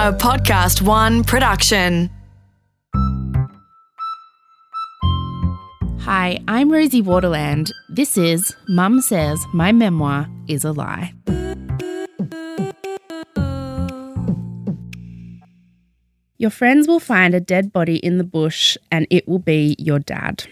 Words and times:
a 0.00 0.14
PodcastOne 0.14 1.26
production. 1.26 2.08
Hi, 6.00 6.38
I'm 6.48 6.72
Rosie 6.72 7.02
Waterland. 7.02 7.70
This 7.90 8.16
is 8.16 8.56
Mum 8.66 9.02
Says 9.02 9.38
My 9.52 9.72
Memoir 9.72 10.26
is 10.48 10.64
a 10.64 10.72
Lie. 10.72 11.12
Your 16.38 16.48
friends 16.48 16.88
will 16.88 16.98
find 16.98 17.34
a 17.34 17.40
dead 17.40 17.70
body 17.70 17.96
in 17.96 18.16
the 18.16 18.24
bush 18.24 18.78
and 18.90 19.06
it 19.10 19.28
will 19.28 19.38
be 19.38 19.76
your 19.78 19.98
dad. 19.98 20.46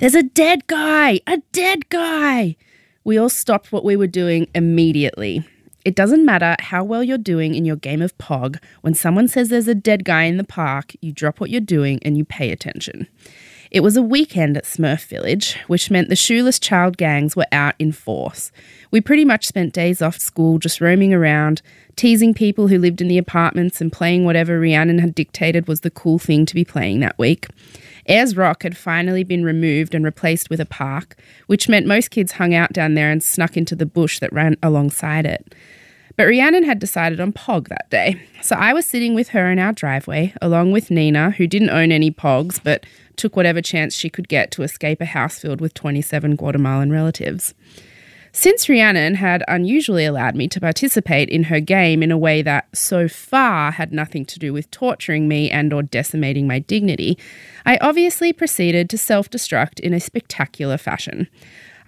There's 0.00 0.14
a 0.14 0.22
dead 0.22 0.66
guy! 0.66 1.20
A 1.26 1.38
dead 1.52 1.88
guy! 1.88 2.56
We 3.04 3.16
all 3.16 3.30
stopped 3.30 3.72
what 3.72 3.86
we 3.86 3.96
were 3.96 4.06
doing 4.06 4.48
immediately. 4.54 5.46
It 5.84 5.94
doesn't 5.94 6.26
matter 6.26 6.56
how 6.58 6.84
well 6.84 7.02
you're 7.02 7.18
doing 7.18 7.54
in 7.54 7.64
your 7.64 7.76
game 7.76 8.02
of 8.02 8.16
Pog, 8.18 8.58
when 8.82 8.94
someone 8.94 9.28
says 9.28 9.48
there's 9.48 9.68
a 9.68 9.74
dead 9.74 10.04
guy 10.04 10.24
in 10.24 10.36
the 10.36 10.44
park, 10.44 10.92
you 11.00 11.12
drop 11.12 11.40
what 11.40 11.50
you're 11.50 11.60
doing 11.60 12.00
and 12.02 12.18
you 12.18 12.24
pay 12.24 12.50
attention. 12.50 13.06
It 13.70 13.80
was 13.80 13.96
a 13.96 14.02
weekend 14.02 14.56
at 14.56 14.64
Smurf 14.64 15.06
Village, 15.06 15.56
which 15.68 15.90
meant 15.90 16.08
the 16.08 16.16
shoeless 16.16 16.58
child 16.58 16.96
gangs 16.96 17.36
were 17.36 17.46
out 17.52 17.76
in 17.78 17.92
force. 17.92 18.50
We 18.90 19.00
pretty 19.00 19.24
much 19.24 19.46
spent 19.46 19.72
days 19.72 20.02
off 20.02 20.18
school 20.18 20.58
just 20.58 20.80
roaming 20.80 21.14
around, 21.14 21.62
teasing 21.94 22.34
people 22.34 22.66
who 22.66 22.78
lived 22.78 23.00
in 23.00 23.06
the 23.06 23.16
apartments 23.16 23.80
and 23.80 23.92
playing 23.92 24.24
whatever 24.24 24.58
Rhiannon 24.58 24.98
had 24.98 25.14
dictated 25.14 25.68
was 25.68 25.80
the 25.80 25.90
cool 25.90 26.18
thing 26.18 26.46
to 26.46 26.54
be 26.54 26.64
playing 26.64 26.98
that 27.00 27.16
week. 27.16 27.46
Ayers 28.10 28.36
Rock 28.36 28.64
had 28.64 28.76
finally 28.76 29.22
been 29.22 29.44
removed 29.44 29.94
and 29.94 30.04
replaced 30.04 30.50
with 30.50 30.58
a 30.58 30.66
park, 30.66 31.14
which 31.46 31.68
meant 31.68 31.86
most 31.86 32.10
kids 32.10 32.32
hung 32.32 32.52
out 32.52 32.72
down 32.72 32.94
there 32.94 33.08
and 33.08 33.22
snuck 33.22 33.56
into 33.56 33.76
the 33.76 33.86
bush 33.86 34.18
that 34.18 34.32
ran 34.32 34.56
alongside 34.64 35.24
it. 35.24 35.54
But 36.16 36.26
Rhiannon 36.26 36.64
had 36.64 36.80
decided 36.80 37.20
on 37.20 37.32
Pog 37.32 37.68
that 37.68 37.88
day, 37.88 38.20
so 38.42 38.56
I 38.56 38.72
was 38.72 38.84
sitting 38.84 39.14
with 39.14 39.28
her 39.28 39.48
in 39.48 39.60
our 39.60 39.72
driveway, 39.72 40.34
along 40.42 40.72
with 40.72 40.90
Nina, 40.90 41.30
who 41.30 41.46
didn't 41.46 41.70
own 41.70 41.92
any 41.92 42.10
Pogs 42.10 42.60
but 42.62 42.84
took 43.14 43.36
whatever 43.36 43.62
chance 43.62 43.94
she 43.94 44.10
could 44.10 44.28
get 44.28 44.50
to 44.50 44.64
escape 44.64 45.00
a 45.00 45.04
house 45.04 45.38
filled 45.38 45.60
with 45.60 45.72
27 45.74 46.34
Guatemalan 46.34 46.90
relatives. 46.90 47.54
Since 48.32 48.68
Rhiannon 48.68 49.16
had 49.16 49.42
unusually 49.48 50.04
allowed 50.04 50.36
me 50.36 50.46
to 50.48 50.60
participate 50.60 51.28
in 51.28 51.44
her 51.44 51.58
game 51.58 52.00
in 52.00 52.12
a 52.12 52.18
way 52.18 52.42
that 52.42 52.68
so 52.76 53.08
far 53.08 53.72
had 53.72 53.92
nothing 53.92 54.24
to 54.26 54.38
do 54.38 54.52
with 54.52 54.70
torturing 54.70 55.26
me 55.26 55.50
and 55.50 55.72
or 55.72 55.82
decimating 55.82 56.46
my 56.46 56.60
dignity, 56.60 57.18
I 57.66 57.76
obviously 57.80 58.32
proceeded 58.32 58.88
to 58.90 58.98
self-destruct 58.98 59.80
in 59.80 59.92
a 59.92 60.00
spectacular 60.00 60.78
fashion. 60.78 61.26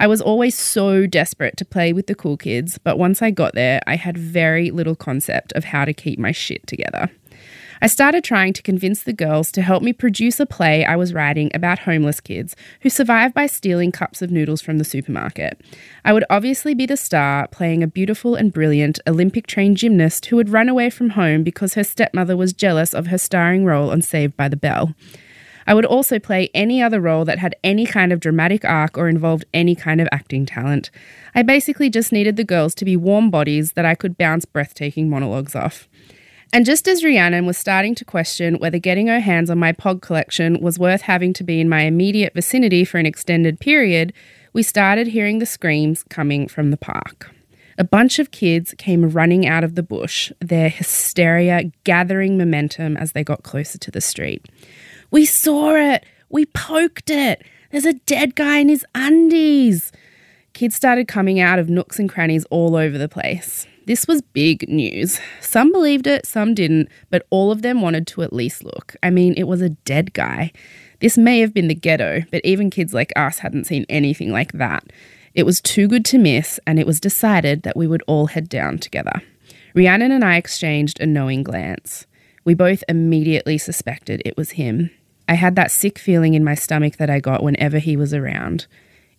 I 0.00 0.08
was 0.08 0.20
always 0.20 0.58
so 0.58 1.06
desperate 1.06 1.56
to 1.58 1.64
play 1.64 1.92
with 1.92 2.08
the 2.08 2.14
cool 2.16 2.36
kids, 2.36 2.76
but 2.76 2.98
once 2.98 3.22
I 3.22 3.30
got 3.30 3.54
there, 3.54 3.80
I 3.86 3.94
had 3.94 4.18
very 4.18 4.72
little 4.72 4.96
concept 4.96 5.52
of 5.52 5.64
how 5.64 5.84
to 5.84 5.94
keep 5.94 6.18
my 6.18 6.32
shit 6.32 6.66
together. 6.66 7.08
I 7.82 7.88
started 7.88 8.22
trying 8.22 8.52
to 8.52 8.62
convince 8.62 9.02
the 9.02 9.12
girls 9.12 9.50
to 9.50 9.60
help 9.60 9.82
me 9.82 9.92
produce 9.92 10.38
a 10.38 10.46
play 10.46 10.84
I 10.84 10.94
was 10.94 11.12
writing 11.12 11.50
about 11.52 11.80
homeless 11.80 12.20
kids 12.20 12.54
who 12.82 12.88
survive 12.88 13.34
by 13.34 13.46
stealing 13.46 13.90
cups 13.90 14.22
of 14.22 14.30
noodles 14.30 14.62
from 14.62 14.78
the 14.78 14.84
supermarket. 14.84 15.60
I 16.04 16.12
would 16.12 16.24
obviously 16.30 16.74
be 16.74 16.86
the 16.86 16.96
star, 16.96 17.48
playing 17.48 17.82
a 17.82 17.88
beautiful 17.88 18.36
and 18.36 18.52
brilliant 18.52 19.00
Olympic 19.04 19.48
trained 19.48 19.78
gymnast 19.78 20.26
who 20.26 20.36
would 20.36 20.50
run 20.50 20.68
away 20.68 20.90
from 20.90 21.10
home 21.10 21.42
because 21.42 21.74
her 21.74 21.82
stepmother 21.82 22.36
was 22.36 22.52
jealous 22.52 22.94
of 22.94 23.08
her 23.08 23.18
starring 23.18 23.64
role 23.64 23.90
on 23.90 24.00
Saved 24.00 24.36
by 24.36 24.48
the 24.48 24.54
Bell. 24.56 24.94
I 25.66 25.74
would 25.74 25.84
also 25.84 26.20
play 26.20 26.50
any 26.54 26.80
other 26.80 27.00
role 27.00 27.24
that 27.24 27.40
had 27.40 27.56
any 27.64 27.84
kind 27.84 28.12
of 28.12 28.20
dramatic 28.20 28.64
arc 28.64 28.96
or 28.96 29.08
involved 29.08 29.44
any 29.52 29.74
kind 29.74 30.00
of 30.00 30.08
acting 30.12 30.46
talent. 30.46 30.92
I 31.34 31.42
basically 31.42 31.90
just 31.90 32.12
needed 32.12 32.36
the 32.36 32.44
girls 32.44 32.76
to 32.76 32.84
be 32.84 32.96
warm 32.96 33.28
bodies 33.28 33.72
that 33.72 33.84
I 33.84 33.96
could 33.96 34.16
bounce 34.16 34.44
breathtaking 34.44 35.10
monologues 35.10 35.56
off. 35.56 35.88
And 36.54 36.66
just 36.66 36.86
as 36.86 37.02
Rhiannon 37.02 37.46
was 37.46 37.56
starting 37.56 37.94
to 37.94 38.04
question 38.04 38.58
whether 38.58 38.78
getting 38.78 39.06
her 39.06 39.20
hands 39.20 39.48
on 39.48 39.58
my 39.58 39.72
POG 39.72 40.02
collection 40.02 40.60
was 40.60 40.78
worth 40.78 41.00
having 41.00 41.32
to 41.34 41.44
be 41.44 41.60
in 41.60 41.68
my 41.68 41.82
immediate 41.82 42.34
vicinity 42.34 42.84
for 42.84 42.98
an 42.98 43.06
extended 43.06 43.58
period, 43.58 44.12
we 44.52 44.62
started 44.62 45.06
hearing 45.06 45.38
the 45.38 45.46
screams 45.46 46.04
coming 46.10 46.46
from 46.46 46.70
the 46.70 46.76
park. 46.76 47.30
A 47.78 47.84
bunch 47.84 48.18
of 48.18 48.32
kids 48.32 48.74
came 48.76 49.08
running 49.08 49.46
out 49.46 49.64
of 49.64 49.76
the 49.76 49.82
bush, 49.82 50.30
their 50.40 50.68
hysteria 50.68 51.72
gathering 51.84 52.36
momentum 52.36 52.98
as 52.98 53.12
they 53.12 53.24
got 53.24 53.42
closer 53.42 53.78
to 53.78 53.90
the 53.90 54.02
street. 54.02 54.46
We 55.10 55.24
saw 55.24 55.74
it! 55.74 56.04
We 56.28 56.44
poked 56.44 57.08
it! 57.08 57.42
There's 57.70 57.86
a 57.86 57.94
dead 57.94 58.34
guy 58.34 58.58
in 58.58 58.68
his 58.68 58.84
undies! 58.94 59.90
Kids 60.52 60.76
started 60.76 61.08
coming 61.08 61.40
out 61.40 61.58
of 61.58 61.70
nooks 61.70 61.98
and 61.98 62.10
crannies 62.10 62.44
all 62.50 62.76
over 62.76 62.98
the 62.98 63.08
place. 63.08 63.66
This 63.86 64.06
was 64.06 64.22
big 64.22 64.68
news. 64.68 65.18
Some 65.40 65.72
believed 65.72 66.06
it, 66.06 66.24
some 66.24 66.54
didn't, 66.54 66.88
but 67.10 67.26
all 67.30 67.50
of 67.50 67.62
them 67.62 67.80
wanted 67.80 68.06
to 68.08 68.22
at 68.22 68.32
least 68.32 68.62
look. 68.62 68.94
I 69.02 69.10
mean, 69.10 69.34
it 69.36 69.48
was 69.48 69.60
a 69.60 69.70
dead 69.70 70.12
guy. 70.12 70.52
This 71.00 71.18
may 71.18 71.40
have 71.40 71.52
been 71.52 71.66
the 71.66 71.74
ghetto, 71.74 72.22
but 72.30 72.44
even 72.44 72.70
kids 72.70 72.94
like 72.94 73.12
us 73.16 73.38
hadn't 73.38 73.66
seen 73.66 73.84
anything 73.88 74.30
like 74.30 74.52
that. 74.52 74.84
It 75.34 75.44
was 75.44 75.60
too 75.60 75.88
good 75.88 76.04
to 76.06 76.18
miss, 76.18 76.60
and 76.64 76.78
it 76.78 76.86
was 76.86 77.00
decided 77.00 77.64
that 77.64 77.76
we 77.76 77.88
would 77.88 78.04
all 78.06 78.26
head 78.26 78.48
down 78.48 78.78
together. 78.78 79.20
Rhiannon 79.74 80.12
and 80.12 80.24
I 80.24 80.36
exchanged 80.36 81.00
a 81.00 81.06
knowing 81.06 81.42
glance. 81.42 82.06
We 82.44 82.54
both 82.54 82.84
immediately 82.88 83.58
suspected 83.58 84.22
it 84.24 84.36
was 84.36 84.52
him. 84.52 84.90
I 85.28 85.34
had 85.34 85.56
that 85.56 85.70
sick 85.70 85.98
feeling 85.98 86.34
in 86.34 86.44
my 86.44 86.54
stomach 86.54 86.98
that 86.98 87.10
I 87.10 87.18
got 87.18 87.42
whenever 87.42 87.78
he 87.78 87.96
was 87.96 88.14
around. 88.14 88.66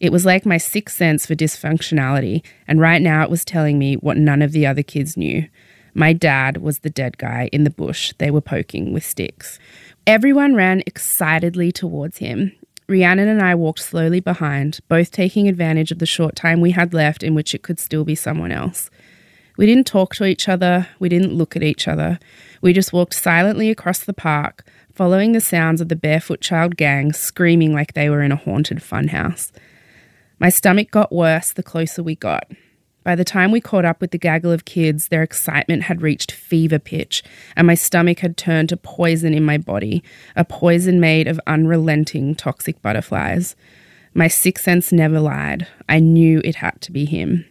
It 0.04 0.12
was 0.12 0.26
like 0.26 0.46
my 0.46 0.58
sixth 0.58 0.98
sense 0.98 1.26
for 1.26 1.34
dysfunctionality, 1.34 2.44
and 2.68 2.82
right 2.82 3.02
now 3.02 3.24
it 3.24 3.30
was 3.30 3.46
telling 3.46 3.80
me 3.80 3.94
what 3.96 4.18
none 4.18 4.42
of 4.42 4.52
the 4.52 4.66
other 4.66 4.84
kids 4.84 5.16
knew. 5.16 5.48
My 5.94 6.12
dad 6.12 6.58
was 6.58 6.80
the 6.80 6.90
dead 6.90 7.18
guy 7.18 7.50
in 7.54 7.64
the 7.64 7.70
bush 7.70 8.14
they 8.18 8.30
were 8.30 8.42
poking 8.42 8.92
with 8.92 9.06
sticks. 9.06 9.60
Everyone 10.06 10.56
ran 10.56 10.84
excitedly 10.86 11.72
towards 11.72 12.18
him. 12.18 12.52
Rhiannon 12.90 13.30
and 13.30 13.42
I 13.42 13.56
walked 13.56 13.80
slowly 13.80 14.20
behind, 14.20 14.82
both 14.90 15.10
taking 15.10 15.48
advantage 15.48 15.90
of 15.90 16.00
the 16.00 16.06
short 16.06 16.36
time 16.36 16.60
we 16.60 16.72
had 16.72 16.94
left 16.94 17.24
in 17.24 17.34
which 17.34 17.56
it 17.56 17.64
could 17.64 17.80
still 17.80 18.04
be 18.04 18.14
someone 18.14 18.52
else. 18.52 18.90
We 19.56 19.66
didn't 19.66 19.88
talk 19.88 20.16
to 20.16 20.26
each 20.26 20.50
other, 20.50 20.90
we 21.00 21.08
didn't 21.08 21.34
look 21.34 21.56
at 21.56 21.64
each 21.64 21.88
other. 21.88 22.20
We 22.60 22.74
just 22.74 22.92
walked 22.92 23.14
silently 23.14 23.70
across 23.70 24.00
the 24.00 24.12
park, 24.12 24.66
following 24.94 25.32
the 25.32 25.40
sounds 25.40 25.80
of 25.80 25.88
the 25.88 25.96
barefoot 25.96 26.42
child 26.42 26.76
gang 26.76 27.14
screaming 27.14 27.72
like 27.72 27.94
they 27.94 28.10
were 28.10 28.22
in 28.22 28.34
a 28.34 28.36
haunted 28.36 28.80
funhouse. 28.80 29.50
My 30.44 30.50
stomach 30.50 30.92
got 30.92 31.14
worse 31.14 31.54
the 31.54 31.64
closer 31.64 32.04
we 32.04 32.16
got. 32.16 32.52
By 33.06 33.16
the 33.16 33.24
time 33.24 33.50
we 33.50 33.62
caught 33.62 33.86
up 33.86 34.02
with 34.02 34.12
the 34.12 34.18
gaggle 34.18 34.52
of 34.52 34.66
kids, 34.66 35.08
their 35.08 35.24
excitement 35.24 35.84
had 35.84 36.02
reached 36.02 36.34
fever 36.34 36.80
pitch, 36.80 37.24
and 37.56 37.66
my 37.66 37.76
stomach 37.76 38.20
had 38.20 38.36
turned 38.36 38.68
to 38.68 38.76
poison 38.76 39.34
in 39.34 39.46
my 39.46 39.58
body, 39.58 40.04
a 40.36 40.44
poison 40.44 41.00
made 41.00 41.30
of 41.30 41.40
unrelenting 41.48 42.36
toxic 42.36 42.82
butterflies. 42.82 43.56
My 44.14 44.28
sixth 44.28 44.66
sense 44.66 44.92
never 44.92 45.22
lied. 45.22 45.66
I 45.88 46.02
knew 46.02 46.42
it 46.44 46.56
had 46.56 46.82
to 46.82 46.92
be 46.92 47.06
him. 47.06 47.46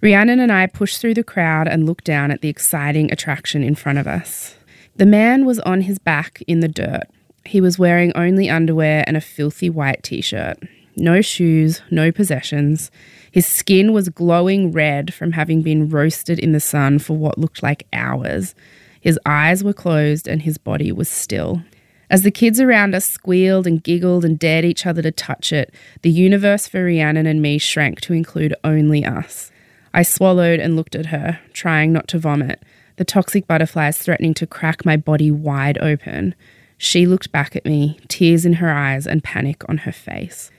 Rhiannon 0.00 0.38
and 0.38 0.52
I 0.52 0.68
pushed 0.68 1.00
through 1.00 1.14
the 1.14 1.24
crowd 1.24 1.66
and 1.66 1.84
looked 1.84 2.04
down 2.04 2.30
at 2.30 2.42
the 2.42 2.48
exciting 2.48 3.10
attraction 3.10 3.64
in 3.64 3.74
front 3.74 3.98
of 3.98 4.06
us. 4.06 4.54
The 4.94 5.04
man 5.04 5.46
was 5.46 5.58
on 5.58 5.80
his 5.80 5.98
back 5.98 6.44
in 6.46 6.60
the 6.60 6.68
dirt. 6.68 7.08
He 7.44 7.60
was 7.60 7.76
wearing 7.76 8.12
only 8.14 8.48
underwear 8.48 9.02
and 9.08 9.16
a 9.16 9.20
filthy 9.20 9.68
white 9.68 10.04
t 10.04 10.20
shirt 10.20 10.58
no 10.96 11.20
shoes, 11.20 11.82
no 11.90 12.12
possessions. 12.12 12.90
His 13.30 13.46
skin 13.46 13.92
was 13.92 14.08
glowing 14.08 14.72
red 14.72 15.14
from 15.14 15.32
having 15.32 15.62
been 15.62 15.88
roasted 15.88 16.38
in 16.38 16.52
the 16.52 16.60
sun 16.60 16.98
for 16.98 17.16
what 17.16 17.38
looked 17.38 17.62
like 17.62 17.86
hours. 17.92 18.54
His 19.00 19.18
eyes 19.24 19.64
were 19.64 19.72
closed 19.72 20.28
and 20.28 20.42
his 20.42 20.58
body 20.58 20.92
was 20.92 21.08
still. 21.08 21.62
As 22.10 22.22
the 22.22 22.32
kids 22.32 22.60
around 22.60 22.94
us 22.94 23.04
squealed 23.04 23.68
and 23.68 23.82
giggled 23.82 24.24
and 24.24 24.36
dared 24.38 24.64
each 24.64 24.84
other 24.84 25.00
to 25.00 25.12
touch 25.12 25.52
it, 25.52 25.72
the 26.02 26.10
universe 26.10 26.66
for 26.66 26.84
Rhiannon 26.84 27.26
and 27.26 27.40
me 27.40 27.56
shrank 27.56 28.00
to 28.02 28.12
include 28.12 28.54
only 28.64 29.04
us. 29.04 29.52
I 29.94 30.02
swallowed 30.02 30.58
and 30.58 30.74
looked 30.74 30.96
at 30.96 31.06
her, 31.06 31.38
trying 31.52 31.92
not 31.92 32.08
to 32.08 32.18
vomit, 32.18 32.62
the 32.96 33.04
toxic 33.04 33.46
butterflies 33.46 33.96
threatening 33.96 34.34
to 34.34 34.46
crack 34.46 34.84
my 34.84 34.96
body 34.96 35.30
wide 35.30 35.78
open. 35.78 36.34
She 36.78 37.06
looked 37.06 37.30
back 37.30 37.54
at 37.54 37.64
me, 37.64 37.98
tears 38.08 38.44
in 38.44 38.54
her 38.54 38.70
eyes 38.70 39.06
and 39.06 39.22
panic 39.22 39.62
on 39.68 39.78
her 39.78 39.92
face. 39.92 40.50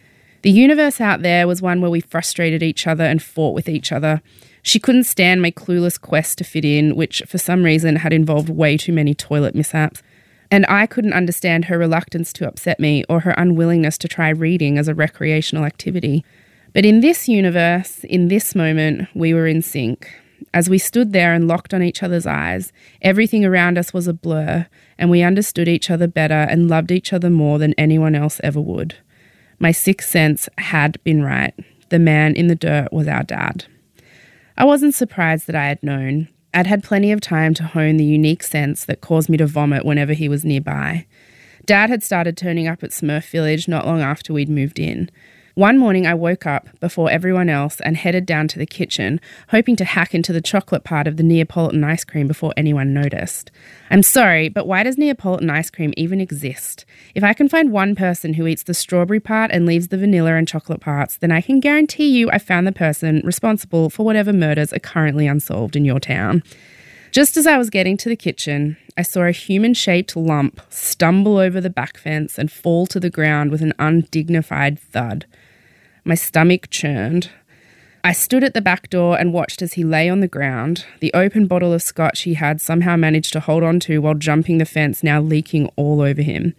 The 0.41 0.51
universe 0.51 0.99
out 0.99 1.21
there 1.21 1.47
was 1.47 1.61
one 1.61 1.81
where 1.81 1.91
we 1.91 2.01
frustrated 2.01 2.63
each 2.63 2.87
other 2.87 3.03
and 3.03 3.21
fought 3.21 3.53
with 3.53 3.69
each 3.69 3.91
other. 3.91 4.21
She 4.63 4.79
couldn't 4.79 5.03
stand 5.03 5.41
my 5.41 5.51
clueless 5.51 6.01
quest 6.01 6.39
to 6.39 6.43
fit 6.43 6.65
in, 6.65 6.95
which 6.95 7.21
for 7.27 7.37
some 7.37 7.63
reason 7.63 7.97
had 7.97 8.13
involved 8.13 8.49
way 8.49 8.77
too 8.77 8.93
many 8.93 9.13
toilet 9.13 9.53
mishaps. 9.53 10.01
And 10.49 10.65
I 10.67 10.85
couldn't 10.85 11.13
understand 11.13 11.65
her 11.65 11.77
reluctance 11.77 12.33
to 12.33 12.47
upset 12.47 12.79
me 12.79 13.03
or 13.07 13.21
her 13.21 13.35
unwillingness 13.37 13.97
to 13.99 14.07
try 14.07 14.29
reading 14.29 14.77
as 14.77 14.87
a 14.87 14.95
recreational 14.95 15.63
activity. 15.63 16.25
But 16.73 16.85
in 16.85 17.01
this 17.01 17.29
universe, 17.29 18.03
in 18.03 18.27
this 18.27 18.55
moment, 18.55 19.09
we 19.13 19.33
were 19.33 19.47
in 19.47 19.61
sync. 19.61 20.09
As 20.53 20.69
we 20.69 20.77
stood 20.77 21.13
there 21.13 21.33
and 21.33 21.47
locked 21.47 21.73
on 21.73 21.83
each 21.83 22.01
other's 22.01 22.25
eyes, 22.25 22.73
everything 23.01 23.45
around 23.45 23.77
us 23.77 23.93
was 23.93 24.07
a 24.07 24.13
blur, 24.13 24.67
and 24.97 25.09
we 25.09 25.21
understood 25.21 25.67
each 25.67 25.89
other 25.89 26.07
better 26.07 26.33
and 26.33 26.67
loved 26.67 26.91
each 26.91 27.13
other 27.13 27.29
more 27.29 27.59
than 27.59 27.73
anyone 27.77 28.15
else 28.15 28.41
ever 28.43 28.59
would. 28.59 28.95
My 29.61 29.71
sixth 29.71 30.09
sense 30.09 30.49
had 30.57 30.97
been 31.03 31.21
right. 31.21 31.53
The 31.89 31.99
man 31.99 32.35
in 32.35 32.47
the 32.47 32.55
dirt 32.55 32.91
was 32.91 33.07
our 33.07 33.21
dad. 33.21 33.65
I 34.57 34.65
wasn't 34.65 34.95
surprised 34.95 35.45
that 35.45 35.55
I 35.55 35.67
had 35.67 35.83
known. 35.83 36.29
I'd 36.51 36.65
had 36.65 36.83
plenty 36.83 37.11
of 37.11 37.21
time 37.21 37.53
to 37.53 37.63
hone 37.63 37.97
the 37.97 38.03
unique 38.03 38.41
sense 38.41 38.85
that 38.85 39.01
caused 39.01 39.29
me 39.29 39.37
to 39.37 39.45
vomit 39.45 39.85
whenever 39.85 40.13
he 40.13 40.27
was 40.27 40.43
nearby. 40.43 41.05
Dad 41.67 41.91
had 41.91 42.01
started 42.01 42.35
turning 42.35 42.67
up 42.67 42.81
at 42.81 42.89
Smurf 42.89 43.29
Village 43.29 43.67
not 43.67 43.85
long 43.85 44.01
after 44.01 44.33
we'd 44.33 44.49
moved 44.49 44.79
in. 44.79 45.11
One 45.55 45.77
morning, 45.77 46.07
I 46.07 46.13
woke 46.13 46.45
up 46.45 46.79
before 46.79 47.11
everyone 47.11 47.49
else 47.49 47.81
and 47.81 47.97
headed 47.97 48.25
down 48.25 48.47
to 48.49 48.59
the 48.59 48.65
kitchen, 48.65 49.19
hoping 49.49 49.75
to 49.75 49.83
hack 49.83 50.15
into 50.15 50.31
the 50.31 50.39
chocolate 50.39 50.85
part 50.85 51.07
of 51.07 51.17
the 51.17 51.23
Neapolitan 51.23 51.83
ice 51.83 52.05
cream 52.05 52.25
before 52.25 52.53
anyone 52.55 52.93
noticed. 52.93 53.51
I'm 53.89 54.01
sorry, 54.01 54.47
but 54.47 54.65
why 54.65 54.83
does 54.83 54.97
Neapolitan 54.97 55.49
ice 55.49 55.69
cream 55.69 55.93
even 55.97 56.21
exist? 56.21 56.85
If 57.15 57.23
I 57.25 57.33
can 57.33 57.49
find 57.49 57.73
one 57.73 57.95
person 57.95 58.35
who 58.35 58.47
eats 58.47 58.63
the 58.63 58.73
strawberry 58.73 59.19
part 59.19 59.51
and 59.51 59.65
leaves 59.65 59.89
the 59.89 59.97
vanilla 59.97 60.35
and 60.35 60.47
chocolate 60.47 60.79
parts, 60.79 61.17
then 61.17 61.31
I 61.33 61.41
can 61.41 61.59
guarantee 61.59 62.07
you 62.07 62.31
I 62.31 62.37
found 62.37 62.65
the 62.65 62.71
person 62.71 63.21
responsible 63.25 63.89
for 63.89 64.05
whatever 64.05 64.31
murders 64.31 64.71
are 64.71 64.79
currently 64.79 65.27
unsolved 65.27 65.75
in 65.75 65.83
your 65.83 65.99
town. 65.99 66.43
Just 67.11 67.35
as 67.35 67.45
I 67.45 67.57
was 67.57 67.69
getting 67.69 67.97
to 67.97 68.07
the 68.07 68.15
kitchen, 68.15 68.77
I 68.95 69.01
saw 69.01 69.23
a 69.23 69.31
human 69.31 69.73
shaped 69.73 70.15
lump 70.15 70.61
stumble 70.69 71.37
over 71.37 71.59
the 71.59 71.69
back 71.69 71.97
fence 71.97 72.39
and 72.39 72.49
fall 72.49 72.87
to 72.87 73.01
the 73.01 73.09
ground 73.09 73.51
with 73.51 73.61
an 73.61 73.73
undignified 73.77 74.79
thud. 74.79 75.25
My 76.03 76.15
stomach 76.15 76.69
churned. 76.71 77.29
I 78.03 78.13
stood 78.13 78.43
at 78.43 78.55
the 78.55 78.61
back 78.61 78.89
door 78.89 79.19
and 79.19 79.31
watched 79.31 79.61
as 79.61 79.73
he 79.73 79.83
lay 79.83 80.09
on 80.09 80.19
the 80.19 80.27
ground, 80.27 80.85
the 80.99 81.13
open 81.13 81.45
bottle 81.45 81.71
of 81.71 81.83
scotch 81.83 82.21
he 82.21 82.33
had 82.33 82.59
somehow 82.59 82.95
managed 82.95 83.31
to 83.33 83.39
hold 83.39 83.61
on 83.61 83.79
to 83.81 83.99
while 83.99 84.15
jumping 84.15 84.57
the 84.57 84.65
fence 84.65 85.03
now 85.03 85.21
leaking 85.21 85.69
all 85.75 86.01
over 86.01 86.23
him. 86.23 86.55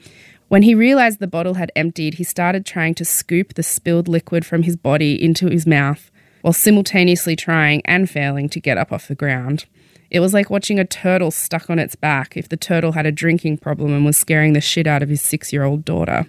When 0.46 0.62
he 0.62 0.76
realized 0.76 1.18
the 1.18 1.26
bottle 1.26 1.54
had 1.54 1.72
emptied, 1.74 2.14
he 2.14 2.24
started 2.24 2.64
trying 2.64 2.94
to 2.94 3.04
scoop 3.04 3.54
the 3.54 3.64
spilled 3.64 4.06
liquid 4.06 4.46
from 4.46 4.62
his 4.62 4.76
body 4.76 5.20
into 5.20 5.48
his 5.48 5.66
mouth, 5.66 6.12
while 6.42 6.52
simultaneously 6.52 7.34
trying 7.34 7.82
and 7.84 8.08
failing 8.08 8.48
to 8.50 8.60
get 8.60 8.78
up 8.78 8.92
off 8.92 9.08
the 9.08 9.14
ground. 9.16 9.64
It 10.12 10.20
was 10.20 10.34
like 10.34 10.50
watching 10.50 10.78
a 10.78 10.84
turtle 10.84 11.32
stuck 11.32 11.68
on 11.68 11.80
its 11.80 11.96
back 11.96 12.36
if 12.36 12.48
the 12.48 12.56
turtle 12.56 12.92
had 12.92 13.06
a 13.06 13.12
drinking 13.12 13.58
problem 13.58 13.92
and 13.92 14.04
was 14.04 14.16
scaring 14.16 14.52
the 14.52 14.60
shit 14.60 14.86
out 14.86 15.02
of 15.02 15.08
his 15.08 15.22
six 15.22 15.52
year 15.52 15.64
old 15.64 15.84
daughter. 15.84 16.26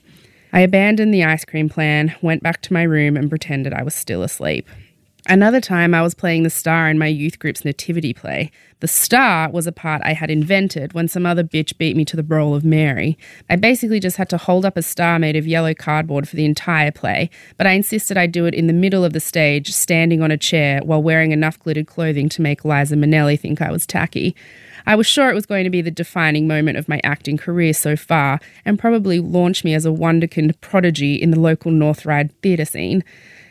I 0.53 0.59
abandoned 0.61 1.11
the 1.11 1.23
ice 1.23 1.43
cream 1.43 1.67
plan, 1.67 2.15
went 2.21 2.43
back 2.43 2.61
to 2.61 2.73
my 2.73 2.83
room, 2.83 3.17
and 3.17 3.27
pretended 3.27 3.73
I 3.73 3.81
was 3.81 3.95
still 3.95 4.21
asleep. 4.21 4.69
Another 5.25 5.59
time, 5.61 5.93
I 5.95 6.01
was 6.01 6.13
playing 6.13 6.43
the 6.43 6.49
star 6.49 6.89
in 6.89 6.99
my 6.99 7.07
youth 7.07 7.39
group's 7.39 7.65
nativity 7.65 8.13
play. 8.13 8.51
The 8.81 8.87
star 8.87 9.49
was 9.49 9.65
a 9.65 9.71
part 9.71 10.01
I 10.03 10.13
had 10.13 10.29
invented 10.29 10.93
when 10.93 11.07
some 11.07 11.25
other 11.25 11.43
bitch 11.45 11.77
beat 11.77 11.95
me 11.95 12.05
to 12.05 12.17
the 12.17 12.23
role 12.23 12.53
of 12.53 12.65
Mary. 12.65 13.17
I 13.49 13.55
basically 13.55 14.01
just 14.01 14.17
had 14.17 14.29
to 14.31 14.37
hold 14.37 14.63
up 14.65 14.77
a 14.77 14.83
star 14.83 15.17
made 15.17 15.37
of 15.37 15.47
yellow 15.47 15.73
cardboard 15.73 16.27
for 16.27 16.35
the 16.35 16.45
entire 16.45 16.91
play, 16.91 17.29
but 17.57 17.65
I 17.65 17.71
insisted 17.71 18.17
I 18.17 18.27
do 18.27 18.45
it 18.45 18.53
in 18.53 18.67
the 18.67 18.73
middle 18.73 19.05
of 19.05 19.13
the 19.13 19.21
stage, 19.21 19.71
standing 19.71 20.21
on 20.21 20.29
a 20.29 20.37
chair 20.37 20.81
while 20.83 21.01
wearing 21.01 21.31
enough 21.31 21.57
glittered 21.57 21.87
clothing 21.87 22.27
to 22.29 22.41
make 22.41 22.65
Liza 22.65 22.95
Minnelli 22.95 23.39
think 23.39 23.61
I 23.61 23.71
was 23.71 23.87
tacky. 23.87 24.35
I 24.85 24.95
was 24.95 25.07
sure 25.07 25.29
it 25.29 25.35
was 25.35 25.45
going 25.45 25.63
to 25.63 25.69
be 25.69 25.81
the 25.81 25.91
defining 25.91 26.47
moment 26.47 26.77
of 26.77 26.89
my 26.89 26.99
acting 27.03 27.37
career 27.37 27.73
so 27.73 27.95
far, 27.95 28.39
and 28.65 28.79
probably 28.79 29.19
launch 29.19 29.63
me 29.63 29.73
as 29.73 29.85
a 29.85 29.89
wonderkind 29.89 30.59
prodigy 30.61 31.15
in 31.15 31.31
the 31.31 31.39
local 31.39 31.71
North 31.71 32.05
Ryde 32.05 32.31
theatre 32.41 32.65
scene. 32.65 33.03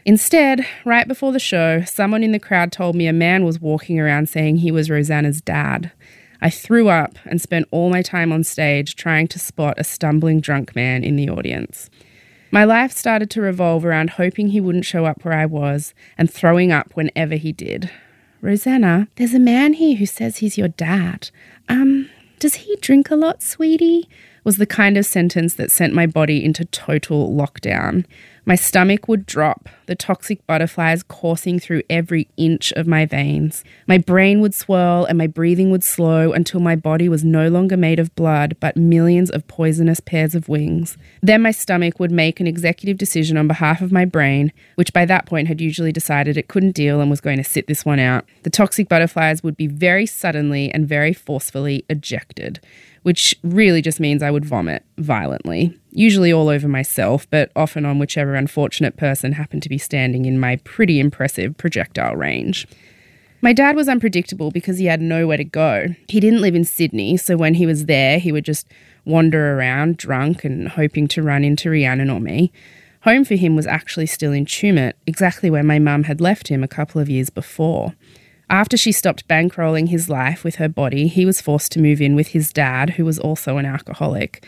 Instead, 0.04 0.66
right 0.84 1.06
before 1.06 1.32
the 1.32 1.38
show, 1.38 1.82
someone 1.82 2.22
in 2.22 2.32
the 2.32 2.38
crowd 2.38 2.72
told 2.72 2.96
me 2.96 3.06
a 3.06 3.12
man 3.12 3.44
was 3.44 3.60
walking 3.60 4.00
around 4.00 4.28
saying 4.28 4.56
he 4.56 4.72
was 4.72 4.90
Rosanna's 4.90 5.40
dad. 5.40 5.92
I 6.40 6.50
threw 6.50 6.88
up 6.88 7.18
and 7.24 7.40
spent 7.40 7.68
all 7.70 7.88
my 7.88 8.02
time 8.02 8.32
on 8.32 8.42
stage 8.42 8.96
trying 8.96 9.28
to 9.28 9.38
spot 9.38 9.78
a 9.78 9.84
stumbling 9.84 10.40
drunk 10.40 10.74
man 10.74 11.04
in 11.04 11.14
the 11.14 11.30
audience. 11.30 11.88
My 12.50 12.64
life 12.64 12.92
started 12.92 13.30
to 13.30 13.40
revolve 13.40 13.84
around 13.84 14.10
hoping 14.10 14.48
he 14.48 14.60
wouldn't 14.60 14.84
show 14.84 15.06
up 15.06 15.24
where 15.24 15.34
I 15.34 15.46
was 15.46 15.94
and 16.18 16.30
throwing 16.30 16.72
up 16.72 16.90
whenever 16.94 17.36
he 17.36 17.52
did. 17.52 17.90
Rosanna, 18.42 19.06
there's 19.14 19.34
a 19.34 19.38
man 19.38 19.74
here 19.74 19.96
who 19.96 20.04
says 20.04 20.38
he's 20.38 20.58
your 20.58 20.68
dad. 20.68 21.30
Um, 21.68 22.10
does 22.40 22.54
he 22.54 22.76
drink 22.80 23.08
a 23.08 23.14
lot, 23.14 23.40
sweetie? 23.40 24.08
Was 24.44 24.56
the 24.56 24.66
kind 24.66 24.96
of 24.96 25.06
sentence 25.06 25.54
that 25.54 25.70
sent 25.70 25.94
my 25.94 26.06
body 26.06 26.44
into 26.44 26.64
total 26.64 27.32
lockdown. 27.32 28.04
My 28.44 28.56
stomach 28.56 29.06
would 29.06 29.24
drop, 29.24 29.68
the 29.86 29.94
toxic 29.94 30.44
butterflies 30.48 31.04
coursing 31.04 31.60
through 31.60 31.82
every 31.88 32.28
inch 32.36 32.72
of 32.72 32.88
my 32.88 33.06
veins. 33.06 33.62
My 33.86 33.98
brain 33.98 34.40
would 34.40 34.52
swirl 34.52 35.04
and 35.04 35.16
my 35.16 35.28
breathing 35.28 35.70
would 35.70 35.84
slow 35.84 36.32
until 36.32 36.58
my 36.58 36.74
body 36.74 37.08
was 37.08 37.22
no 37.22 37.46
longer 37.46 37.76
made 37.76 38.00
of 38.00 38.12
blood 38.16 38.56
but 38.58 38.76
millions 38.76 39.30
of 39.30 39.46
poisonous 39.46 40.00
pairs 40.00 40.34
of 40.34 40.48
wings. 40.48 40.96
Then 41.22 41.40
my 41.40 41.52
stomach 41.52 42.00
would 42.00 42.10
make 42.10 42.40
an 42.40 42.48
executive 42.48 42.98
decision 42.98 43.36
on 43.36 43.46
behalf 43.46 43.80
of 43.80 43.92
my 43.92 44.04
brain, 44.04 44.52
which 44.74 44.92
by 44.92 45.04
that 45.04 45.24
point 45.24 45.46
had 45.46 45.60
usually 45.60 45.92
decided 45.92 46.36
it 46.36 46.48
couldn't 46.48 46.72
deal 46.72 47.00
and 47.00 47.10
was 47.10 47.20
going 47.20 47.38
to 47.38 47.44
sit 47.44 47.68
this 47.68 47.84
one 47.84 48.00
out. 48.00 48.24
The 48.42 48.50
toxic 48.50 48.88
butterflies 48.88 49.44
would 49.44 49.56
be 49.56 49.68
very 49.68 50.06
suddenly 50.06 50.68
and 50.72 50.88
very 50.88 51.12
forcefully 51.12 51.84
ejected 51.88 52.58
which 53.02 53.34
really 53.42 53.82
just 53.82 54.00
means 54.00 54.22
I 54.22 54.30
would 54.30 54.44
vomit 54.44 54.84
violently, 54.98 55.78
usually 55.90 56.32
all 56.32 56.48
over 56.48 56.68
myself, 56.68 57.28
but 57.30 57.50
often 57.56 57.84
on 57.84 57.98
whichever 57.98 58.34
unfortunate 58.34 58.96
person 58.96 59.32
happened 59.32 59.62
to 59.64 59.68
be 59.68 59.78
standing 59.78 60.24
in 60.24 60.38
my 60.38 60.56
pretty 60.56 61.00
impressive 61.00 61.56
projectile 61.56 62.16
range. 62.16 62.66
My 63.40 63.52
dad 63.52 63.74
was 63.74 63.88
unpredictable 63.88 64.52
because 64.52 64.78
he 64.78 64.84
had 64.86 65.00
nowhere 65.00 65.36
to 65.36 65.44
go. 65.44 65.88
He 66.08 66.20
didn't 66.20 66.42
live 66.42 66.54
in 66.54 66.64
Sydney, 66.64 67.16
so 67.16 67.36
when 67.36 67.54
he 67.54 67.66
was 67.66 67.86
there, 67.86 68.20
he 68.20 68.30
would 68.30 68.44
just 68.44 68.68
wander 69.04 69.58
around 69.58 69.96
drunk 69.96 70.44
and 70.44 70.68
hoping 70.68 71.08
to 71.08 71.22
run 71.22 71.42
into 71.42 71.68
Rhiannon 71.68 72.08
or 72.08 72.20
me. 72.20 72.52
Home 73.02 73.24
for 73.24 73.34
him 73.34 73.56
was 73.56 73.66
actually 73.66 74.06
still 74.06 74.30
in 74.30 74.46
Tumut, 74.46 74.92
exactly 75.08 75.50
where 75.50 75.64
my 75.64 75.80
mum 75.80 76.04
had 76.04 76.20
left 76.20 76.46
him 76.46 76.62
a 76.62 76.68
couple 76.68 77.00
of 77.00 77.10
years 77.10 77.30
before. 77.30 77.94
After 78.52 78.76
she 78.76 78.92
stopped 78.92 79.26
bankrolling 79.26 79.88
his 79.88 80.10
life 80.10 80.44
with 80.44 80.56
her 80.56 80.68
body, 80.68 81.08
he 81.08 81.24
was 81.24 81.40
forced 81.40 81.72
to 81.72 81.80
move 81.80 82.02
in 82.02 82.14
with 82.14 82.28
his 82.28 82.52
dad, 82.52 82.90
who 82.90 83.04
was 83.06 83.18
also 83.18 83.56
an 83.56 83.64
alcoholic. 83.64 84.46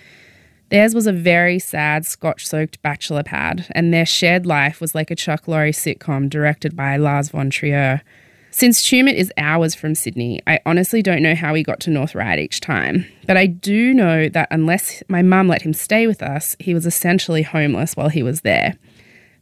Theirs 0.68 0.94
was 0.94 1.06
a 1.06 1.12
very 1.12 1.58
sad, 1.58 2.04
scotch 2.04 2.46
soaked 2.46 2.82
bachelor 2.82 3.22
pad, 3.22 3.66
and 3.70 3.94
their 3.94 4.04
shared 4.04 4.44
life 4.44 4.78
was 4.78 4.94
like 4.94 5.10
a 5.10 5.16
Chuck 5.16 5.46
Lorre 5.46 5.72
sitcom 5.72 6.28
directed 6.28 6.76
by 6.76 6.98
Lars 6.98 7.30
von 7.30 7.48
Trier. 7.48 8.02
Since 8.50 8.82
Tumut 8.82 9.14
is 9.14 9.32
hours 9.38 9.74
from 9.74 9.94
Sydney, 9.94 10.38
I 10.46 10.60
honestly 10.66 11.00
don't 11.00 11.22
know 11.22 11.34
how 11.34 11.54
he 11.54 11.62
got 11.62 11.80
to 11.80 11.90
North 11.90 12.14
Ryde 12.14 12.40
each 12.40 12.60
time. 12.60 13.06
But 13.26 13.38
I 13.38 13.46
do 13.46 13.94
know 13.94 14.28
that 14.28 14.48
unless 14.50 15.02
my 15.08 15.22
mum 15.22 15.48
let 15.48 15.62
him 15.62 15.72
stay 15.72 16.06
with 16.06 16.22
us, 16.22 16.56
he 16.60 16.74
was 16.74 16.84
essentially 16.84 17.42
homeless 17.42 17.96
while 17.96 18.10
he 18.10 18.22
was 18.22 18.42
there. 18.42 18.74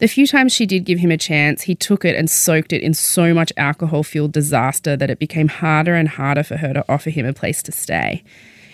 The 0.02 0.08
few 0.08 0.26
times 0.26 0.52
she 0.52 0.66
did 0.66 0.84
give 0.84 0.98
him 0.98 1.12
a 1.12 1.16
chance, 1.16 1.62
he 1.62 1.76
took 1.76 2.04
it 2.04 2.16
and 2.16 2.28
soaked 2.28 2.72
it 2.72 2.82
in 2.82 2.92
so 2.92 3.32
much 3.32 3.52
alcohol 3.56 4.02
fueled 4.02 4.32
disaster 4.32 4.96
that 4.96 5.10
it 5.10 5.20
became 5.20 5.46
harder 5.46 5.94
and 5.94 6.08
harder 6.08 6.42
for 6.42 6.56
her 6.56 6.72
to 6.72 6.84
offer 6.88 7.08
him 7.08 7.24
a 7.24 7.32
place 7.32 7.62
to 7.62 7.70
stay. 7.70 8.24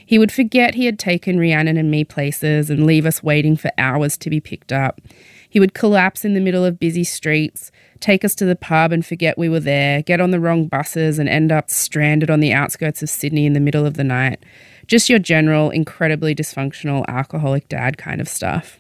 He 0.06 0.18
would 0.18 0.32
forget 0.32 0.74
he 0.74 0.86
had 0.86 0.98
taken 0.98 1.38
Rhiannon 1.38 1.76
and 1.76 1.90
me 1.90 2.02
places 2.02 2.70
and 2.70 2.86
leave 2.86 3.04
us 3.04 3.22
waiting 3.22 3.58
for 3.58 3.70
hours 3.76 4.16
to 4.16 4.30
be 4.30 4.40
picked 4.40 4.72
up. 4.72 5.02
He 5.50 5.60
would 5.60 5.74
collapse 5.74 6.24
in 6.24 6.32
the 6.32 6.40
middle 6.40 6.64
of 6.64 6.80
busy 6.80 7.04
streets, 7.04 7.70
take 8.00 8.24
us 8.24 8.34
to 8.36 8.46
the 8.46 8.56
pub 8.56 8.90
and 8.90 9.04
forget 9.04 9.36
we 9.36 9.50
were 9.50 9.60
there, 9.60 10.00
get 10.00 10.22
on 10.22 10.30
the 10.30 10.40
wrong 10.40 10.66
buses 10.66 11.18
and 11.18 11.28
end 11.28 11.52
up 11.52 11.68
stranded 11.68 12.30
on 12.30 12.40
the 12.40 12.54
outskirts 12.54 13.02
of 13.02 13.10
Sydney 13.10 13.44
in 13.44 13.52
the 13.52 13.60
middle 13.60 13.84
of 13.84 13.98
the 13.98 14.02
night. 14.02 14.42
Just 14.86 15.10
your 15.10 15.18
general, 15.18 15.68
incredibly 15.68 16.34
dysfunctional, 16.34 17.06
alcoholic 17.06 17.68
dad 17.68 17.98
kind 17.98 18.22
of 18.22 18.30
stuff. 18.30 18.78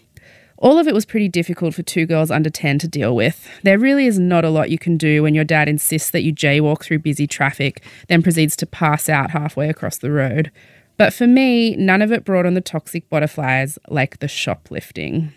All 0.60 0.78
of 0.78 0.88
it 0.88 0.94
was 0.94 1.06
pretty 1.06 1.28
difficult 1.28 1.74
for 1.74 1.84
two 1.84 2.04
girls 2.04 2.32
under 2.32 2.50
10 2.50 2.80
to 2.80 2.88
deal 2.88 3.14
with. 3.14 3.48
There 3.62 3.78
really 3.78 4.06
is 4.06 4.18
not 4.18 4.44
a 4.44 4.50
lot 4.50 4.70
you 4.70 4.78
can 4.78 4.96
do 4.96 5.22
when 5.22 5.34
your 5.34 5.44
dad 5.44 5.68
insists 5.68 6.10
that 6.10 6.22
you 6.22 6.34
jaywalk 6.34 6.82
through 6.82 6.98
busy 6.98 7.28
traffic, 7.28 7.84
then 8.08 8.22
proceeds 8.22 8.56
to 8.56 8.66
pass 8.66 9.08
out 9.08 9.30
halfway 9.30 9.68
across 9.68 9.98
the 9.98 10.10
road. 10.10 10.50
But 10.96 11.14
for 11.14 11.28
me, 11.28 11.76
none 11.76 12.02
of 12.02 12.10
it 12.10 12.24
brought 12.24 12.44
on 12.44 12.54
the 12.54 12.60
toxic 12.60 13.08
butterflies 13.08 13.78
like 13.88 14.18
the 14.18 14.26
shoplifting. 14.26 15.32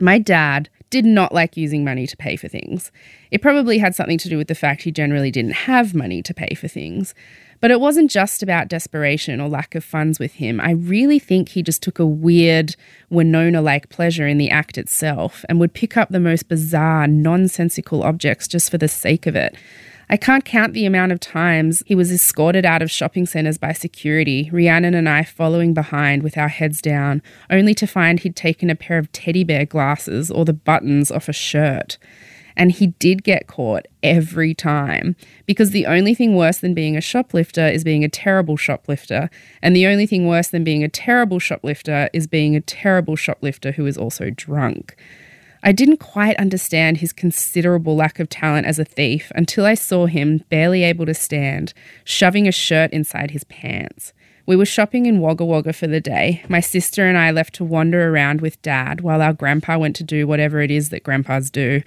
My 0.00 0.18
dad 0.18 0.68
did 0.90 1.04
not 1.04 1.34
like 1.34 1.56
using 1.56 1.84
money 1.84 2.06
to 2.06 2.16
pay 2.16 2.36
for 2.36 2.48
things. 2.48 2.92
It 3.30 3.42
probably 3.42 3.78
had 3.78 3.94
something 3.94 4.18
to 4.18 4.28
do 4.28 4.36
with 4.36 4.48
the 4.48 4.54
fact 4.54 4.82
he 4.82 4.92
generally 4.92 5.30
didn't 5.30 5.52
have 5.52 5.94
money 5.94 6.22
to 6.22 6.32
pay 6.32 6.54
for 6.54 6.68
things. 6.68 7.14
But 7.60 7.70
it 7.70 7.80
wasn't 7.80 8.10
just 8.10 8.42
about 8.42 8.68
desperation 8.68 9.40
or 9.40 9.48
lack 9.48 9.74
of 9.74 9.82
funds 9.82 10.18
with 10.18 10.34
him. 10.34 10.60
I 10.60 10.72
really 10.72 11.18
think 11.18 11.48
he 11.48 11.62
just 11.62 11.82
took 11.82 11.98
a 11.98 12.06
weird 12.06 12.76
Winona 13.10 13.62
like 13.62 13.88
pleasure 13.88 14.28
in 14.28 14.38
the 14.38 14.50
act 14.50 14.76
itself 14.76 15.44
and 15.48 15.58
would 15.58 15.72
pick 15.72 15.96
up 15.96 16.10
the 16.10 16.20
most 16.20 16.48
bizarre, 16.48 17.06
nonsensical 17.06 18.02
objects 18.02 18.46
just 18.46 18.70
for 18.70 18.78
the 18.78 18.86
sake 18.86 19.26
of 19.26 19.34
it. 19.34 19.56
I 20.08 20.16
can't 20.16 20.44
count 20.44 20.74
the 20.74 20.86
amount 20.86 21.12
of 21.12 21.20
times 21.20 21.82
he 21.86 21.94
was 21.94 22.12
escorted 22.12 22.64
out 22.66 22.82
of 22.82 22.90
shopping 22.90 23.26
centres 23.26 23.58
by 23.58 23.72
security, 23.72 24.50
Rhiannon 24.52 24.94
and 24.94 25.08
I 25.08 25.24
following 25.24 25.72
behind 25.72 26.22
with 26.22 26.36
our 26.36 26.48
heads 26.48 26.82
down, 26.82 27.22
only 27.50 27.74
to 27.74 27.86
find 27.86 28.20
he'd 28.20 28.36
taken 28.36 28.70
a 28.70 28.74
pair 28.74 28.98
of 28.98 29.10
teddy 29.12 29.44
bear 29.44 29.64
glasses 29.64 30.30
or 30.30 30.44
the 30.44 30.52
buttons 30.52 31.10
off 31.10 31.28
a 31.28 31.32
shirt. 31.32 31.98
And 32.56 32.70
he 32.70 32.88
did 32.88 33.24
get 33.24 33.48
caught 33.48 33.86
every 34.02 34.54
time 34.54 35.16
because 35.46 35.70
the 35.70 35.86
only 35.86 36.14
thing 36.14 36.36
worse 36.36 36.58
than 36.58 36.74
being 36.74 36.96
a 36.96 37.00
shoplifter 37.00 37.66
is 37.66 37.82
being 37.82 38.04
a 38.04 38.08
terrible 38.08 38.56
shoplifter. 38.56 39.28
And 39.60 39.74
the 39.74 39.86
only 39.86 40.06
thing 40.06 40.26
worse 40.28 40.48
than 40.48 40.62
being 40.62 40.84
a 40.84 40.88
terrible 40.88 41.40
shoplifter 41.40 42.08
is 42.12 42.26
being 42.26 42.54
a 42.54 42.60
terrible 42.60 43.16
shoplifter 43.16 43.72
who 43.72 43.86
is 43.86 43.98
also 43.98 44.30
drunk. 44.30 44.94
I 45.66 45.72
didn't 45.72 45.96
quite 45.96 46.36
understand 46.36 46.98
his 46.98 47.14
considerable 47.14 47.96
lack 47.96 48.20
of 48.20 48.28
talent 48.28 48.66
as 48.66 48.78
a 48.78 48.84
thief 48.84 49.32
until 49.34 49.64
I 49.64 49.72
saw 49.72 50.04
him, 50.04 50.44
barely 50.50 50.82
able 50.82 51.06
to 51.06 51.14
stand, 51.14 51.72
shoving 52.04 52.46
a 52.46 52.52
shirt 52.52 52.92
inside 52.92 53.30
his 53.30 53.44
pants. 53.44 54.12
We 54.44 54.56
were 54.56 54.66
shopping 54.66 55.06
in 55.06 55.20
Wagga 55.20 55.42
Wagga 55.46 55.72
for 55.72 55.86
the 55.86 56.02
day. 56.02 56.44
My 56.50 56.60
sister 56.60 57.06
and 57.06 57.16
I 57.16 57.30
left 57.30 57.54
to 57.54 57.64
wander 57.64 58.10
around 58.10 58.42
with 58.42 58.60
dad 58.60 59.00
while 59.00 59.22
our 59.22 59.32
grandpa 59.32 59.78
went 59.78 59.96
to 59.96 60.04
do 60.04 60.26
whatever 60.26 60.60
it 60.60 60.70
is 60.70 60.90
that 60.90 61.02
grandpas 61.02 61.48
do. 61.48 61.80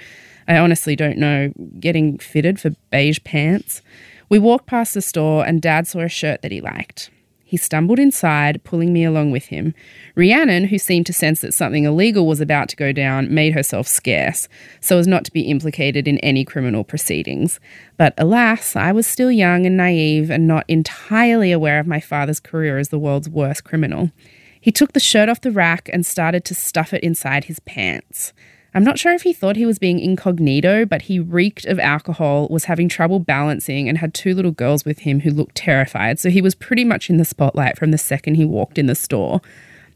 I 0.47 0.57
honestly 0.57 0.95
don't 0.95 1.19
know, 1.19 1.53
getting 1.79 2.17
fitted 2.17 2.59
for 2.59 2.71
beige 2.89 3.19
pants. 3.23 3.83
We 4.27 4.39
walked 4.39 4.65
past 4.65 4.95
the 4.95 5.03
store 5.03 5.45
and 5.45 5.61
dad 5.61 5.87
saw 5.87 5.99
a 5.99 6.09
shirt 6.09 6.41
that 6.41 6.51
he 6.51 6.61
liked. 6.61 7.11
He 7.49 7.55
stumbled 7.55 7.97
inside, 7.97 8.61
pulling 8.65 8.91
me 8.91 9.05
along 9.05 9.31
with 9.31 9.45
him. 9.45 9.73
Rhiannon, 10.15 10.65
who 10.65 10.77
seemed 10.77 11.05
to 11.05 11.13
sense 11.13 11.39
that 11.39 11.53
something 11.53 11.85
illegal 11.85 12.27
was 12.27 12.41
about 12.41 12.67
to 12.67 12.75
go 12.75 12.91
down, 12.91 13.33
made 13.33 13.53
herself 13.53 13.87
scarce, 13.87 14.49
so 14.81 14.99
as 14.99 15.07
not 15.07 15.23
to 15.23 15.31
be 15.31 15.43
implicated 15.43 16.09
in 16.09 16.17
any 16.17 16.43
criminal 16.43 16.83
proceedings. 16.83 17.61
But 17.95 18.13
alas, 18.17 18.75
I 18.75 18.91
was 18.91 19.07
still 19.07 19.31
young 19.31 19.65
and 19.65 19.77
naive 19.77 20.29
and 20.29 20.45
not 20.45 20.65
entirely 20.67 21.53
aware 21.53 21.79
of 21.79 21.87
my 21.87 22.01
father's 22.01 22.41
career 22.41 22.79
as 22.79 22.89
the 22.89 22.99
world's 22.99 23.29
worst 23.29 23.63
criminal. 23.63 24.11
He 24.59 24.73
took 24.73 24.91
the 24.91 24.99
shirt 24.99 25.29
off 25.29 25.39
the 25.39 25.49
rack 25.49 25.89
and 25.93 26.05
started 26.05 26.43
to 26.43 26.53
stuff 26.53 26.93
it 26.93 27.01
inside 27.01 27.45
his 27.45 27.61
pants. 27.61 28.33
I'm 28.73 28.83
not 28.83 28.99
sure 28.99 29.13
if 29.13 29.23
he 29.23 29.33
thought 29.33 29.55
he 29.55 29.65
was 29.65 29.79
being 29.79 29.99
incognito, 29.99 30.85
but 30.85 31.03
he 31.03 31.19
reeked 31.19 31.65
of 31.65 31.79
alcohol, 31.79 32.47
was 32.49 32.65
having 32.65 32.89
trouble 32.89 33.19
balancing, 33.19 33.87
and 33.87 33.97
had 33.97 34.13
two 34.13 34.33
little 34.33 34.51
girls 34.51 34.85
with 34.85 34.99
him 34.99 35.21
who 35.21 35.31
looked 35.31 35.55
terrified. 35.55 36.19
So 36.19 36.29
he 36.29 36.41
was 36.41 36.53
pretty 36.53 36.83
much 36.83 37.09
in 37.09 37.17
the 37.17 37.25
spotlight 37.25 37.77
from 37.77 37.91
the 37.91 37.97
second 37.97 38.35
he 38.35 38.45
walked 38.45 38.77
in 38.77 38.85
the 38.85 38.95
store. 38.95 39.41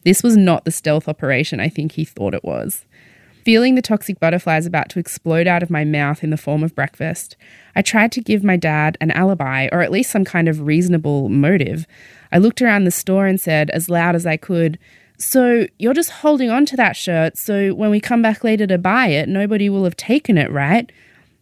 This 0.03 0.23
was 0.23 0.35
not 0.35 0.65
the 0.65 0.71
stealth 0.71 1.07
operation 1.07 1.59
I 1.59 1.69
think 1.69 1.91
he 1.91 2.05
thought 2.05 2.33
it 2.33 2.43
was. 2.43 2.85
Feeling 3.43 3.73
the 3.73 3.81
toxic 3.81 4.19
butterflies 4.19 4.67
about 4.67 4.89
to 4.89 4.99
explode 4.99 5.47
out 5.47 5.63
of 5.63 5.71
my 5.71 5.83
mouth 5.83 6.23
in 6.23 6.29
the 6.29 6.37
form 6.37 6.63
of 6.63 6.75
breakfast, 6.75 7.35
I 7.75 7.81
tried 7.81 8.11
to 8.13 8.21
give 8.21 8.43
my 8.43 8.55
dad 8.55 8.97
an 9.01 9.09
alibi 9.11 9.67
or 9.71 9.81
at 9.81 9.91
least 9.91 10.11
some 10.11 10.25
kind 10.25 10.47
of 10.47 10.61
reasonable 10.61 11.27
motive. 11.27 11.87
I 12.31 12.37
looked 12.37 12.61
around 12.61 12.83
the 12.83 12.91
store 12.91 13.25
and 13.25 13.41
said, 13.41 13.71
as 13.71 13.89
loud 13.89 14.15
as 14.15 14.27
I 14.27 14.37
could, 14.37 14.77
so 15.21 15.67
you're 15.77 15.93
just 15.93 16.09
holding 16.09 16.49
on 16.49 16.65
to 16.65 16.75
that 16.75 16.95
shirt 16.95 17.37
so 17.37 17.73
when 17.73 17.91
we 17.91 17.99
come 17.99 18.21
back 18.21 18.43
later 18.43 18.65
to 18.67 18.77
buy 18.77 19.07
it, 19.07 19.29
nobody 19.29 19.69
will 19.69 19.83
have 19.83 19.95
taken 19.95 20.37
it, 20.37 20.51
right? 20.51 20.91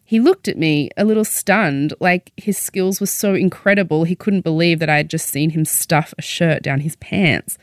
He 0.03 0.19
looked 0.19 0.47
at 0.47 0.57
me 0.57 0.89
a 0.97 1.05
little 1.05 1.23
stunned, 1.23 1.93
like 1.99 2.31
his 2.35 2.57
skills 2.57 2.99
were 2.99 3.05
so 3.05 3.35
incredible 3.35 4.05
he 4.05 4.15
couldn't 4.15 4.41
believe 4.41 4.79
that 4.79 4.89
I 4.89 4.97
had 4.97 5.09
just 5.09 5.27
seen 5.27 5.51
him 5.51 5.65
stuff 5.65 6.13
a 6.17 6.21
shirt 6.21 6.63
down 6.63 6.79
his 6.79 6.95
pants. 6.95 7.57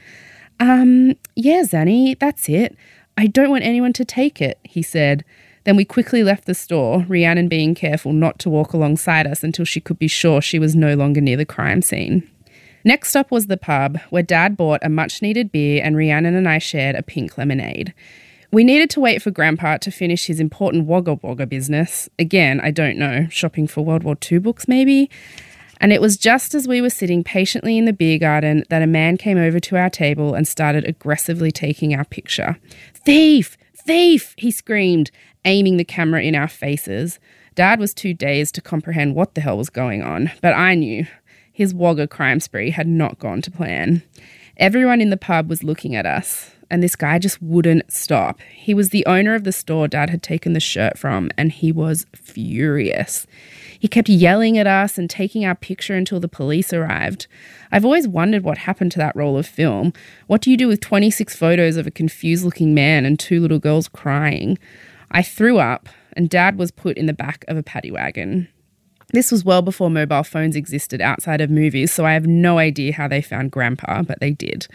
Um, 0.61 1.16
yeah, 1.35 1.62
Zanny, 1.62 2.18
that's 2.18 2.49
it. 2.49 2.76
I 3.18 3.26
don't 3.26 3.50
want 3.50 3.64
anyone 3.64 3.92
to 3.94 4.04
take 4.04 4.40
it, 4.40 4.58
he 4.62 4.80
said. 4.82 5.25
Then 5.64 5.75
we 5.75 5.85
quickly 5.85 6.23
left 6.23 6.44
the 6.44 6.54
store, 6.54 7.04
Rhiannon 7.08 7.49
being 7.49 7.75
careful 7.75 8.12
not 8.12 8.38
to 8.38 8.50
walk 8.50 8.73
alongside 8.73 9.26
us 9.26 9.42
until 9.42 9.64
she 9.64 9.80
could 9.80 9.99
be 9.99 10.06
sure 10.06 10.40
she 10.40 10.61
was 10.61 10.76
no 10.76 10.94
longer 10.94 11.20
near 11.20 11.37
the 11.37 11.44
crime 11.44 11.82
scene. 11.82 12.30
Next 12.86 13.08
stop 13.08 13.32
was 13.32 13.48
the 13.48 13.56
pub, 13.56 13.98
where 14.10 14.22
Dad 14.22 14.56
bought 14.56 14.78
a 14.84 14.88
much 14.88 15.20
needed 15.20 15.50
beer 15.50 15.82
and 15.84 15.96
Rhiannon 15.96 16.36
and 16.36 16.48
I 16.48 16.58
shared 16.58 16.94
a 16.94 17.02
pink 17.02 17.36
lemonade. 17.36 17.92
We 18.52 18.62
needed 18.62 18.90
to 18.90 19.00
wait 19.00 19.20
for 19.20 19.32
Grandpa 19.32 19.78
to 19.78 19.90
finish 19.90 20.26
his 20.26 20.38
important 20.38 20.86
Wagga 20.86 21.14
Wagga 21.20 21.48
business. 21.48 22.08
Again, 22.16 22.60
I 22.60 22.70
don't 22.70 22.96
know, 22.96 23.26
shopping 23.28 23.66
for 23.66 23.84
World 23.84 24.04
War 24.04 24.16
II 24.30 24.38
books 24.38 24.68
maybe? 24.68 25.10
And 25.80 25.92
it 25.92 26.00
was 26.00 26.16
just 26.16 26.54
as 26.54 26.68
we 26.68 26.80
were 26.80 26.88
sitting 26.88 27.24
patiently 27.24 27.76
in 27.76 27.86
the 27.86 27.92
beer 27.92 28.20
garden 28.20 28.62
that 28.70 28.82
a 28.82 28.86
man 28.86 29.16
came 29.16 29.36
over 29.36 29.58
to 29.58 29.76
our 29.76 29.90
table 29.90 30.34
and 30.34 30.46
started 30.46 30.84
aggressively 30.84 31.50
taking 31.50 31.92
our 31.92 32.04
picture. 32.04 32.56
Thief! 32.94 33.58
Thief! 33.74 34.32
he 34.38 34.52
screamed, 34.52 35.10
aiming 35.44 35.76
the 35.76 35.84
camera 35.84 36.22
in 36.22 36.36
our 36.36 36.46
faces. 36.46 37.18
Dad 37.56 37.80
was 37.80 37.92
too 37.92 38.14
dazed 38.14 38.54
to 38.54 38.60
comprehend 38.60 39.16
what 39.16 39.34
the 39.34 39.40
hell 39.40 39.58
was 39.58 39.70
going 39.70 40.02
on, 40.02 40.30
but 40.40 40.54
I 40.54 40.76
knew 40.76 41.04
his 41.56 41.72
Wagga 41.72 42.06
crime 42.06 42.38
spree 42.38 42.68
had 42.68 42.86
not 42.86 43.18
gone 43.18 43.40
to 43.40 43.50
plan. 43.50 44.02
Everyone 44.58 45.00
in 45.00 45.08
the 45.08 45.16
pub 45.16 45.48
was 45.48 45.64
looking 45.64 45.94
at 45.94 46.04
us, 46.04 46.50
and 46.70 46.82
this 46.82 46.94
guy 46.94 47.18
just 47.18 47.40
wouldn't 47.40 47.90
stop. 47.90 48.40
He 48.54 48.75
was 48.75 48.90
the 48.90 49.06
owner 49.06 49.34
of 49.34 49.44
the 49.44 49.52
store 49.52 49.88
Dad 49.88 50.10
had 50.10 50.22
taken 50.22 50.52
the 50.52 50.60
shirt 50.60 50.98
from, 50.98 51.30
and 51.38 51.50
he 51.50 51.72
was 51.72 52.04
furious. 52.14 53.26
He 53.80 53.88
kept 53.88 54.10
yelling 54.10 54.58
at 54.58 54.66
us 54.66 54.98
and 54.98 55.08
taking 55.08 55.46
our 55.46 55.54
picture 55.54 55.94
until 55.94 56.20
the 56.20 56.28
police 56.28 56.75
arrived. 56.75 57.26
I've 57.72 57.86
always 57.86 58.06
wondered 58.06 58.44
what 58.44 58.58
happened 58.58 58.92
to 58.92 58.98
that 58.98 59.16
roll 59.16 59.38
of 59.38 59.46
film. 59.46 59.94
What 60.26 60.42
do 60.42 60.50
you 60.50 60.58
do 60.58 60.68
with 60.68 60.82
26 60.82 61.34
photos 61.34 61.78
of 61.78 61.86
a 61.86 61.90
confused 61.90 62.44
looking 62.44 62.75
man 62.75 63.06
and 63.06 63.18
two 63.18 63.40
little 63.40 63.58
girls 63.58 63.88
crying? 63.88 64.58
I 65.10 65.22
threw 65.22 65.56
up, 65.56 65.88
and 66.12 66.28
Dad 66.28 66.58
was 66.58 66.70
put 66.70 66.98
in 66.98 67.06
the 67.06 67.14
back 67.14 67.46
of 67.48 67.56
a 67.56 67.62
paddy 67.62 67.90
wagon. 67.90 68.48
This 69.16 69.32
was 69.32 69.46
well 69.46 69.62
before 69.62 69.88
mobile 69.88 70.25
phones 70.25 70.56
existed 70.56 71.00
outside 71.00 71.40
of 71.40 71.49
movies, 71.49 71.90
so 71.90 72.04
I 72.04 72.12
have 72.12 72.26
no 72.26 72.58
idea 72.58 72.92
how 72.92 73.08
they 73.08 73.23
found 73.23 73.50
Grandpa, 73.50 74.02
but 74.02 74.20
they 74.20 74.32
did. 74.32 74.68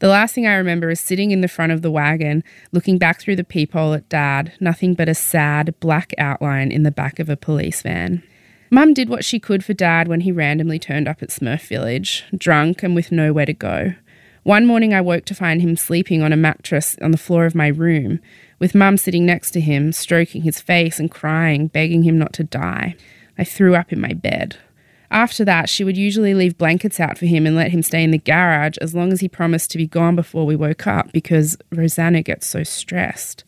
The 0.00 0.08
last 0.08 0.34
thing 0.34 0.46
I 0.46 0.56
remember 0.56 0.90
is 0.90 1.00
sitting 1.00 1.30
in 1.30 1.40
the 1.40 1.48
front 1.48 1.72
of 1.72 1.80
the 1.80 1.90
wagon, 1.90 2.44
looking 2.70 2.98
back 2.98 3.18
through 3.18 3.36
the 3.36 3.44
peephole 3.44 3.94
at 3.94 4.06
Dad, 4.10 4.52
nothing 4.60 4.92
but 4.92 5.08
a 5.08 5.14
sad, 5.14 5.74
black 5.80 6.12
outline 6.18 6.70
in 6.70 6.82
the 6.82 6.90
back 6.90 7.18
of 7.18 7.30
a 7.30 7.36
police 7.36 7.80
van. 7.80 8.22
Mum 8.70 8.92
did 8.92 9.08
what 9.08 9.24
she 9.24 9.40
could 9.40 9.64
for 9.64 9.72
Dad 9.72 10.06
when 10.06 10.20
he 10.20 10.32
randomly 10.32 10.78
turned 10.78 11.08
up 11.08 11.22
at 11.22 11.30
Smurf 11.30 11.66
Village, 11.66 12.24
drunk 12.36 12.82
and 12.82 12.94
with 12.94 13.10
nowhere 13.10 13.46
to 13.46 13.54
go. 13.54 13.94
One 14.42 14.66
morning 14.66 14.92
I 14.92 15.00
woke 15.00 15.24
to 15.24 15.34
find 15.34 15.62
him 15.62 15.76
sleeping 15.76 16.22
on 16.22 16.34
a 16.34 16.36
mattress 16.36 16.94
on 17.00 17.10
the 17.10 17.16
floor 17.16 17.46
of 17.46 17.54
my 17.54 17.68
room, 17.68 18.20
with 18.58 18.74
Mum 18.74 18.98
sitting 18.98 19.24
next 19.24 19.52
to 19.52 19.62
him, 19.62 19.92
stroking 19.92 20.42
his 20.42 20.60
face 20.60 20.98
and 20.98 21.10
crying, 21.10 21.68
begging 21.68 22.02
him 22.02 22.18
not 22.18 22.34
to 22.34 22.44
die. 22.44 22.94
I 23.38 23.44
threw 23.44 23.76
up 23.76 23.92
in 23.92 24.00
my 24.00 24.12
bed. 24.12 24.56
After 25.10 25.44
that, 25.46 25.70
she 25.70 25.84
would 25.84 25.96
usually 25.96 26.34
leave 26.34 26.58
blankets 26.58 27.00
out 27.00 27.16
for 27.16 27.24
him 27.24 27.46
and 27.46 27.56
let 27.56 27.70
him 27.70 27.82
stay 27.82 28.02
in 28.02 28.10
the 28.10 28.18
garage 28.18 28.76
as 28.78 28.94
long 28.94 29.12
as 29.12 29.20
he 29.20 29.28
promised 29.28 29.70
to 29.70 29.78
be 29.78 29.86
gone 29.86 30.16
before 30.16 30.44
we 30.44 30.54
woke 30.54 30.86
up 30.86 31.12
because 31.12 31.56
Rosanna 31.72 32.22
gets 32.22 32.46
so 32.46 32.62
stressed. 32.62 33.44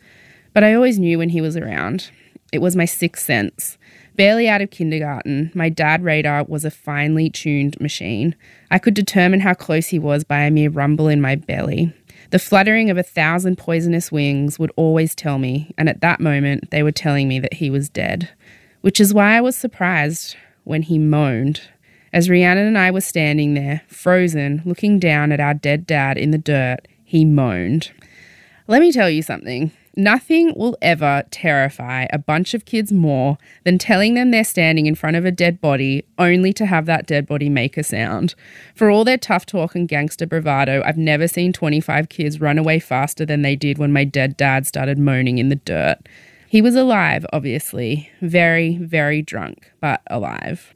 But 0.55 0.65
I 0.65 0.75
always 0.75 0.99
knew 0.99 1.19
when 1.19 1.29
he 1.31 1.41
was 1.41 1.57
around. 1.57 2.11
It 2.51 2.63
was 2.63 2.77
my 2.77 2.87
sixth 2.87 3.25
sense. 3.25 3.77
Barely 4.17 4.49
out 4.49 4.63
of 4.63 4.71
kindergarten, 4.71 5.51
my 5.55 5.69
dad 5.69 6.03
radar 6.03 6.45
was 6.45 6.65
a 6.65 6.71
finely 6.71 7.31
tuned 7.31 7.79
machine. 7.81 8.35
I 8.71 8.79
could 8.79 8.95
determine 8.95 9.41
how 9.41 9.55
close 9.55 9.89
he 9.89 9.99
was 9.99 10.25
by 10.25 10.41
a 10.41 10.51
mere 10.51 10.71
rumble 10.71 11.09
in 11.09 11.21
my 11.21 11.37
belly. 11.37 11.93
The 12.31 12.39
fluttering 12.39 12.91
of 12.91 12.97
a 12.97 13.03
thousand 13.03 13.57
poisonous 13.57 14.11
wings 14.11 14.59
would 14.59 14.73
always 14.77 15.15
tell 15.15 15.39
me, 15.39 15.75
and 15.77 15.89
at 15.89 16.01
that 16.01 16.21
moment, 16.21 16.71
they 16.71 16.83
were 16.83 16.93
telling 16.93 17.29
me 17.29 17.39
that 17.39 17.55
he 17.55 17.71
was 17.71 17.89
dead 17.89 18.31
which 18.81 19.01
is 19.01 19.15
why 19.15 19.37
I 19.37 19.41
was 19.41 19.57
surprised 19.57 20.37
when 20.65 20.83
he 20.83 20.99
moaned. 20.99 21.63
As 22.13 22.29
Rhiannon 22.29 22.67
and 22.67 22.79
I 22.79 22.91
were 22.91 23.01
standing 23.01 23.55
there, 23.55 23.83
frozen, 23.87 24.63
looking 24.65 24.99
down 24.99 25.31
at 25.33 25.41
our 25.41 25.55
dead 25.55 25.87
dad 25.87 26.19
in 26.19 26.33
the 26.33 26.39
dirt, 26.39 26.89
he 27.05 27.25
moaned. 27.25 27.93
Let 28.67 28.81
me 28.81 28.93
tell 28.93 29.11
you 29.11 29.23
something. 29.23 29.73
Nothing 29.97 30.55
will 30.57 30.79
ever 30.81 31.25
terrify 31.31 32.07
a 32.13 32.19
bunch 32.19 32.55
of 32.55 32.65
kids 32.65 32.93
more 32.93 33.37
than 33.65 33.77
telling 33.77 34.15
them 34.15 34.31
they're 34.31 34.45
standing 34.45 34.87
in 34.87 34.95
front 34.95 35.17
of 35.17 35.25
a 35.25 35.33
dead 35.33 35.61
body 35.61 36.05
only 36.19 36.53
to 36.55 36.67
have 36.67 36.87
that 36.87 37.07
dead 37.07 37.27
body 37.27 37.49
make 37.49 37.77
a 37.77 37.83
sound. 37.83 38.35
For 38.75 38.89
all 38.89 39.05
their 39.05 39.19
tough 39.19 39.47
talk 39.47 39.75
and 39.75 39.89
gangster 39.89 40.27
bravado, 40.27 40.83
I've 40.85 40.97
never 40.97 41.27
seen 41.27 41.53
25 41.53 42.09
kids 42.09 42.41
run 42.41 42.59
away 42.59 42.79
faster 42.79 43.27
than 43.27 43.43
they 43.43 43.57
did 43.57 43.79
when 43.79 43.93
my 43.93 44.05
dead 44.05 44.37
dad 44.37 44.67
started 44.67 44.99
moaning 44.99 45.39
in 45.39 45.49
the 45.49 45.57
dirt. 45.57 45.99
He 46.51 46.61
was 46.61 46.75
alive, 46.75 47.25
obviously, 47.33 48.11
very, 48.21 48.77
very 48.79 49.23
drunk, 49.23 49.71
but 49.81 50.01
alive. 50.09 50.75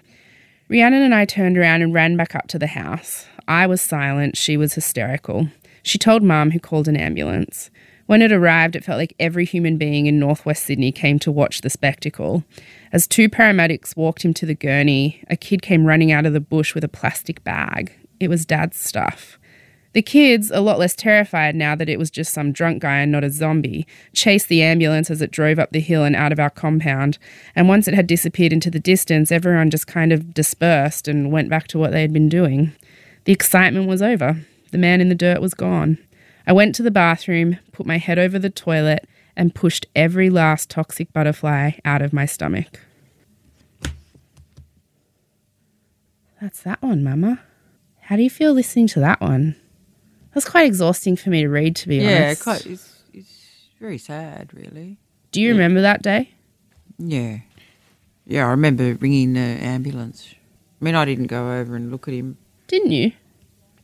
Rhiannon 0.69 1.03
and 1.03 1.13
I 1.13 1.25
turned 1.25 1.59
around 1.59 1.83
and 1.83 1.93
ran 1.93 2.17
back 2.17 2.37
up 2.37 2.47
to 2.51 2.61
the 2.61 2.69
house. 2.69 3.27
I 3.49 3.67
was 3.67 3.81
silent, 3.81 4.37
she 4.37 4.57
was 4.57 4.75
hysterical. 4.75 5.49
She 5.83 5.99
told 5.99 6.23
Mum, 6.23 6.53
who 6.53 6.61
called 6.61 6.87
an 6.87 6.97
ambulance. 6.97 7.73
When 8.07 8.23
it 8.23 8.31
arrived, 8.31 8.77
it 8.77 8.85
felt 8.85 8.99
like 8.99 9.17
every 9.19 9.45
human 9.45 9.77
being 9.77 10.07
in 10.07 10.21
northwest 10.21 10.63
Sydney 10.63 10.93
came 10.93 11.19
to 11.19 11.33
watch 11.33 11.63
the 11.63 11.71
spectacle. 11.71 12.45
As 12.93 13.09
two 13.09 13.29
paramedics 13.29 13.97
walked 13.97 14.25
him 14.25 14.33
to 14.35 14.47
the 14.47 14.55
gurney, 14.55 15.25
a 15.29 15.37
kid 15.37 15.61
came 15.61 15.87
running 15.87 16.13
out 16.13 16.25
of 16.25 16.33
the 16.33 16.41
bush 16.41 16.77
with 16.77 16.85
a 16.85 16.89
plastic 16.89 17.43
bag. 17.43 17.93
It 18.21 18.29
was 18.29 18.47
Dad's 18.47 18.77
stuff. 18.77 19.41
The 19.95 20.03
kids, 20.03 20.51
a 20.51 20.61
lot 20.61 20.81
less 20.81 20.97
terrified 20.97 21.55
now 21.55 21.77
that 21.77 21.89
it 21.89 22.01
was 22.01 22.11
just 22.11 22.35
some 22.35 22.51
drunk 22.51 22.83
guy 22.83 22.99
and 22.99 23.13
not 23.13 23.23
a 23.23 23.31
zombie, 23.31 23.87
chased 24.13 24.49
the 24.49 24.61
ambulance 24.61 25.09
as 25.09 25.23
it 25.23 25.31
drove 25.31 25.61
up 25.61 25.71
the 25.71 25.79
hill 25.79 26.03
and 26.03 26.17
out 26.17 26.33
of 26.33 26.41
our 26.41 26.51
compound. 26.51 27.17
And 27.55 27.69
once 27.69 27.87
it 27.87 27.95
had 27.95 28.09
disappeared 28.09 28.53
into 28.53 28.73
the 28.73 28.81
distance, 28.81 29.31
everyone 29.31 29.71
just 29.71 29.87
kind 29.87 30.13
of 30.13 30.35
dispersed 30.35 31.07
and 31.07 31.31
went 31.31 31.49
back 31.49 31.69
to 31.69 31.79
what 31.79 31.93
they 31.93 32.03
had 32.03 32.13
been 32.13 32.29
doing. 32.29 32.73
The 33.25 33.33
excitement 33.33 33.87
was 33.87 34.03
over. 34.03 34.37
The 34.73 34.79
man 34.79 35.01
in 35.01 35.11
the 35.11 35.15
dirt 35.15 35.41
was 35.41 35.55
gone. 35.55 35.99
I 36.45 36.53
went 36.53 36.75
to 36.75 36.83
the 36.83 36.91
bathroom, 36.91 37.59
put 37.71 37.87
my 37.87 37.99
head 37.99 38.19
over 38.19 38.37
the 38.37 38.51
toilet, 38.51 39.09
and 39.37 39.55
pushed 39.55 39.87
every 39.95 40.29
last 40.29 40.71
toxic 40.71 41.13
butterfly 41.13 41.73
out 41.85 42.03
of 42.03 42.13
my 42.13 42.27
stomach. 42.27 42.81
That's 46.41 46.63
that 46.63 46.83
one, 46.83 47.05
Mama. 47.05 47.41
How 48.01 48.17
do 48.17 48.23
you 48.23 48.31
feel 48.31 48.53
listening 48.53 48.89
to 48.89 49.01
that 49.01 49.21
one? 49.21 49.55
That's 50.35 50.49
quite 50.49 50.67
exhausting 50.67 51.17
for 51.17 51.31
me 51.31 51.43
to 51.43 51.49
read, 51.49 51.77
to 51.77 51.89
be 51.89 51.97
yeah, 51.97 52.25
honest. 52.25 52.43
quite. 52.43 52.67
It's, 52.67 53.03
it's 53.13 53.69
very 53.81 53.99
sad, 53.99 54.53
really. 54.53 54.99
Do 55.31 55.41
you 55.41 55.53
remember 55.53 55.81
that 55.81 56.03
day? 56.03 56.31
Yeah. 56.99 57.39
Yeah, 58.27 58.47
I 58.47 58.51
remember 58.51 58.95
ringing 58.95 59.35
the 59.35 59.41
ambulance. 59.41 60.35
I 60.81 60.85
mean, 60.85 60.95
I 60.95 61.05
didn't 61.05 61.27
go 61.27 61.53
over 61.53 61.77
and 61.77 61.91
look 61.91 62.09
at 62.09 62.15
him. 62.15 62.37
Didn't 62.67 62.91
you? 62.91 63.13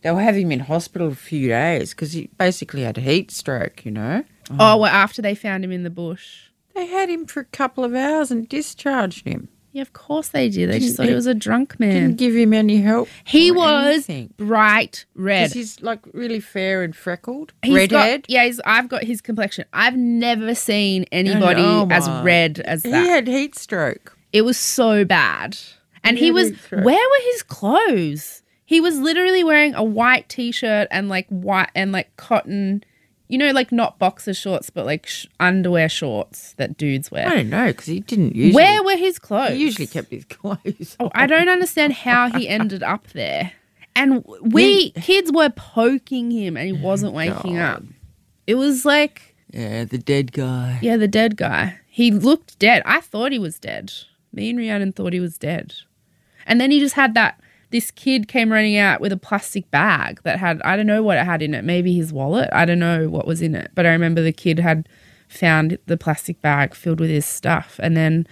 They 0.03 0.11
were 0.11 0.23
having 0.23 0.47
him 0.47 0.53
in 0.53 0.61
hospital 0.61 1.09
a 1.09 1.15
few 1.15 1.49
days 1.49 1.91
because 1.91 2.13
he 2.13 2.31
basically 2.39 2.83
had 2.83 2.99
a 2.99 3.03
heat 3.03 3.31
stroke, 3.31 3.85
you 3.85 3.91
know. 3.91 4.25
Oh, 4.59 4.79
well, 4.79 4.87
after 4.87 5.23
they 5.23 5.35
found 5.35 5.65
him 5.65 5.73
in 5.73 5.83
the 5.83 5.91
bush. 5.91 6.49
They 6.75 6.87
had 6.87 7.11
him 7.11 7.27
for 7.27 7.41
a 7.41 7.45
couple 7.45 7.85
of 7.85 7.95
hours 7.95 8.31
and 8.31 8.49
discharged 8.49 9.27
him. 9.27 9.49
Yeah, 9.73 9.83
of 9.83 9.93
course 9.93 10.29
they 10.29 10.49
did. 10.49 10.69
They 10.71 10.81
just 10.81 10.97
thought 10.97 11.07
he 11.09 11.15
was 11.15 11.27
a 11.27 11.35
drunk 11.35 11.79
man. 11.79 11.93
Didn't 11.95 12.17
give 12.17 12.35
him 12.35 12.53
any 12.53 12.81
help. 12.81 13.09
He 13.25 13.51
or 13.53 13.55
was 13.55 13.95
anything. 14.09 14.35
bright 14.37 15.05
'Cause 15.15 15.23
red. 15.23 15.53
he's 15.53 15.81
like 15.81 16.01
really 16.13 16.41
fair 16.41 16.83
and 16.83 16.95
freckled. 16.97 17.53
He's 17.63 17.75
Redhead. 17.77 18.23
Got, 18.23 18.31
yeah, 18.31 18.45
he's, 18.47 18.61
I've 18.65 18.89
got 18.89 19.05
his 19.05 19.21
complexion. 19.21 19.65
I've 19.73 19.97
never 19.97 20.55
seen 20.57 21.05
anybody 21.13 21.63
oh 21.63 21.87
as 21.91 22.09
my. 22.09 22.23
red 22.25 22.59
as 22.61 22.83
that. 22.83 22.89
He 23.03 23.09
had 23.09 23.29
heat 23.29 23.57
stroke. 23.57 24.17
It 24.33 24.43
was 24.43 24.57
so 24.59 25.05
bad. 25.05 25.57
And 26.03 26.19
he 26.19 26.27
Yeah, 26.27 26.33
was, 26.33 26.51
that's 26.51 26.73
right. 26.73 26.85
where 26.85 26.97
were 27.09 27.25
his 27.33 27.43
clothes? 27.45 28.43
He 28.65 28.81
was 28.81 28.99
literally 28.99 29.45
wearing 29.45 29.75
a 29.75 29.85
white 29.85 30.29
t 30.29 30.51
shirt 30.53 30.89
and 30.91 31.09
like 31.09 31.27
white 31.29 31.71
and 31.75 31.93
like 31.93 32.17
cotton, 32.17 32.83
you 33.31 33.39
know, 33.39 33.53
like 33.53 33.71
not 33.73 33.99
boxer 33.99 34.35
shorts, 34.35 34.71
but 34.71 34.85
like 34.85 35.07
sh- 35.07 35.27
underwear 35.39 35.89
shorts 35.89 36.53
that 36.55 36.77
dudes 36.77 37.11
wear. 37.11 37.27
I 37.29 37.37
don't 37.37 37.51
know 37.51 37.69
because 37.69 37.87
he 37.87 38.01
didn't 38.01 38.35
usually. 38.35 38.55
Where 38.55 38.83
were 38.83 38.97
his 38.97 39.19
clothes? 39.19 39.53
he 39.53 39.63
usually 39.63 39.87
kept 39.87 40.11
his 40.11 40.25
clothes. 40.29 40.97
Oh, 40.99 41.11
I 41.15 41.27
don't 41.27 41.49
understand 41.49 41.93
how 41.93 42.31
he 42.31 42.49
ended 42.49 42.83
up 42.83 43.07
there. 43.09 43.53
And 43.97 44.25
we 44.43 44.91
kids 44.93 45.33
were 45.33 45.51
poking 45.51 46.31
him 46.31 46.57
and 46.57 46.67
he 46.67 46.73
oh 46.73 46.85
wasn't 46.85 47.13
waking 47.13 47.59
up. 47.59 47.83
It 48.47 48.55
was 48.57 48.85
like, 48.85 49.35
Yeah, 49.53 49.85
the 49.85 49.99
dead 49.99 50.33
guy. 50.33 50.79
yeah, 50.83 50.97
the 50.97 51.09
dead 51.09 51.37
guy. 51.37 51.79
He 51.89 52.11
looked 52.11 52.59
dead. 52.59 52.83
I 52.87 53.01
thought 53.01 53.33
he 53.33 53.39
was 53.39 53.59
dead. 53.59 53.93
Me 54.33 54.51
and 54.51 54.59
Rhiannon 54.59 54.93
thought 54.93 55.13
he 55.13 55.21
was 55.21 55.37
dead. 55.39 55.75
And 56.47 56.61
then 56.61 56.71
he 56.71 56.79
just 56.81 56.95
had 56.95 57.15
that. 57.15 57.41
This 57.71 57.91
kid 57.91 58.27
came 58.29 58.53
running 58.53 58.77
out 58.77 59.01
with 59.01 59.13
a 59.13 59.17
plastic 59.17 59.71
bag 59.71 60.21
that 60.25 60.39
had, 60.41 60.61
I 60.63 60.77
don't 60.77 60.87
know 60.87 61.03
what 61.03 61.19
it 61.19 61.25
had 61.25 61.41
in 61.43 61.55
it. 61.55 61.65
Maybe 61.65 61.95
his 61.95 62.13
wallet. 62.13 62.49
I 62.53 62.65
don't 62.65 62.81
know 62.81 63.09
what 63.09 63.27
was 63.27 63.41
in 63.43 63.55
it. 63.55 63.71
But 63.75 63.87
I 63.87 63.91
remember 63.91 64.23
the 64.23 64.33
kid 64.33 64.59
had 64.59 64.89
found 65.29 65.79
the 65.87 65.97
plastic 65.97 66.43
bag 66.43 66.75
filled 66.75 66.99
with 66.99 67.11
his 67.11 67.25
stuff. 67.27 67.79
And 67.81 67.97
then, 67.97 68.27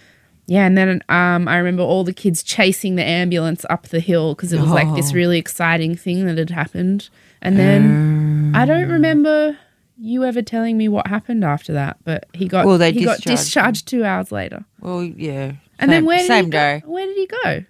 yeah, 0.47 0.67
and 0.67 0.77
then 0.77 1.03
um, 1.09 1.47
I 1.47 1.59
remember 1.59 1.83
all 1.85 2.03
the 2.03 2.13
kids 2.13 2.43
chasing 2.43 2.97
the 2.97 3.05
ambulance 3.05 3.65
up 3.71 3.89
the 3.89 4.01
hill 4.01 4.35
because 4.35 4.53
it 4.53 4.61
was 4.61 4.71
like 4.71 4.93
this 4.97 5.13
Oh. 5.13 5.15
really 5.15 5.39
exciting 5.39 5.95
thing 5.95 6.27
that 6.27 6.37
had 6.39 6.51
happened. 6.51 7.09
And 7.41 7.57
then 7.57 8.53
I 8.57 8.65
don't 8.67 8.89
remember 8.91 9.57
you 10.01 10.25
ever 10.25 10.43
telling 10.43 10.77
me 10.77 10.89
what 10.89 11.07
happened 11.07 11.45
after 11.45 11.73
that, 11.75 11.99
but 12.05 12.27
he 12.33 12.49
got 12.49 12.67
Well, 12.67 12.79
they 12.79 12.91
he 12.93 13.05
got 13.05 13.19
discharged 13.19 13.29
him. 13.29 13.35
discharged 13.37 13.89
two 13.89 14.05
hours 14.05 14.33
later. 14.33 14.65
Well, 14.81 15.05
yeah. 15.05 15.53
And 15.79 15.91
then 15.93 15.99
Same- 16.03 16.07
where 16.07 16.19
did 16.19 16.27
same 16.27 16.45
he 16.47 16.51
day? 16.51 16.83
Where 16.85 17.07
did 17.07 17.17
he 17.17 17.27
go? 17.45 17.65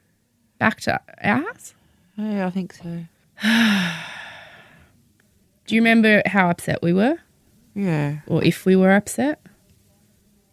Back 0.59 0.81
to 0.83 1.01
our 1.23 1.37
house. 1.39 1.75
Yeah, 2.17 2.47
I 2.47 2.51
think 2.51 2.73
so. 2.73 3.05
Do 5.67 5.75
you 5.75 5.81
remember 5.81 6.23
how 6.27 6.49
upset 6.51 6.83
we 6.83 6.93
were, 6.93 7.19
Yeah, 7.75 8.21
or 8.27 8.43
if 8.43 8.65
we 8.65 8.75
were 8.75 8.93
upset? 8.93 9.41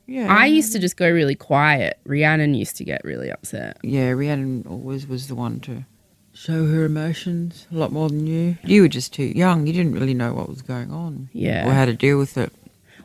yeah. 0.07 0.27
I 0.31 0.45
used 0.45 0.71
to 0.73 0.79
just 0.79 0.97
go 0.97 1.09
really 1.09 1.35
quiet. 1.35 1.97
Rhiannon 2.05 2.53
used 2.53 2.75
to 2.77 2.83
get 2.83 3.03
really 3.03 3.31
upset. 3.31 3.77
Yeah, 3.81 4.09
Rhiannon 4.11 4.65
always 4.69 5.07
was 5.07 5.27
the 5.27 5.35
one 5.35 5.59
to 5.61 5.85
show 6.33 6.67
her 6.67 6.83
emotions 6.83 7.65
a 7.71 7.75
lot 7.75 7.91
more 7.93 8.09
than 8.09 8.27
you. 8.27 8.57
You 8.63 8.81
were 8.81 8.87
just 8.89 9.13
too 9.13 9.23
young. 9.23 9.65
You 9.67 9.73
didn't 9.73 9.93
really 9.93 10.13
know 10.13 10.33
what 10.33 10.49
was 10.49 10.61
going 10.61 10.91
on. 10.91 11.29
Yeah. 11.31 11.65
Or 11.67 11.71
how 11.71 11.85
to 11.85 11.93
deal 11.93 12.17
with 12.19 12.37
it. 12.37 12.51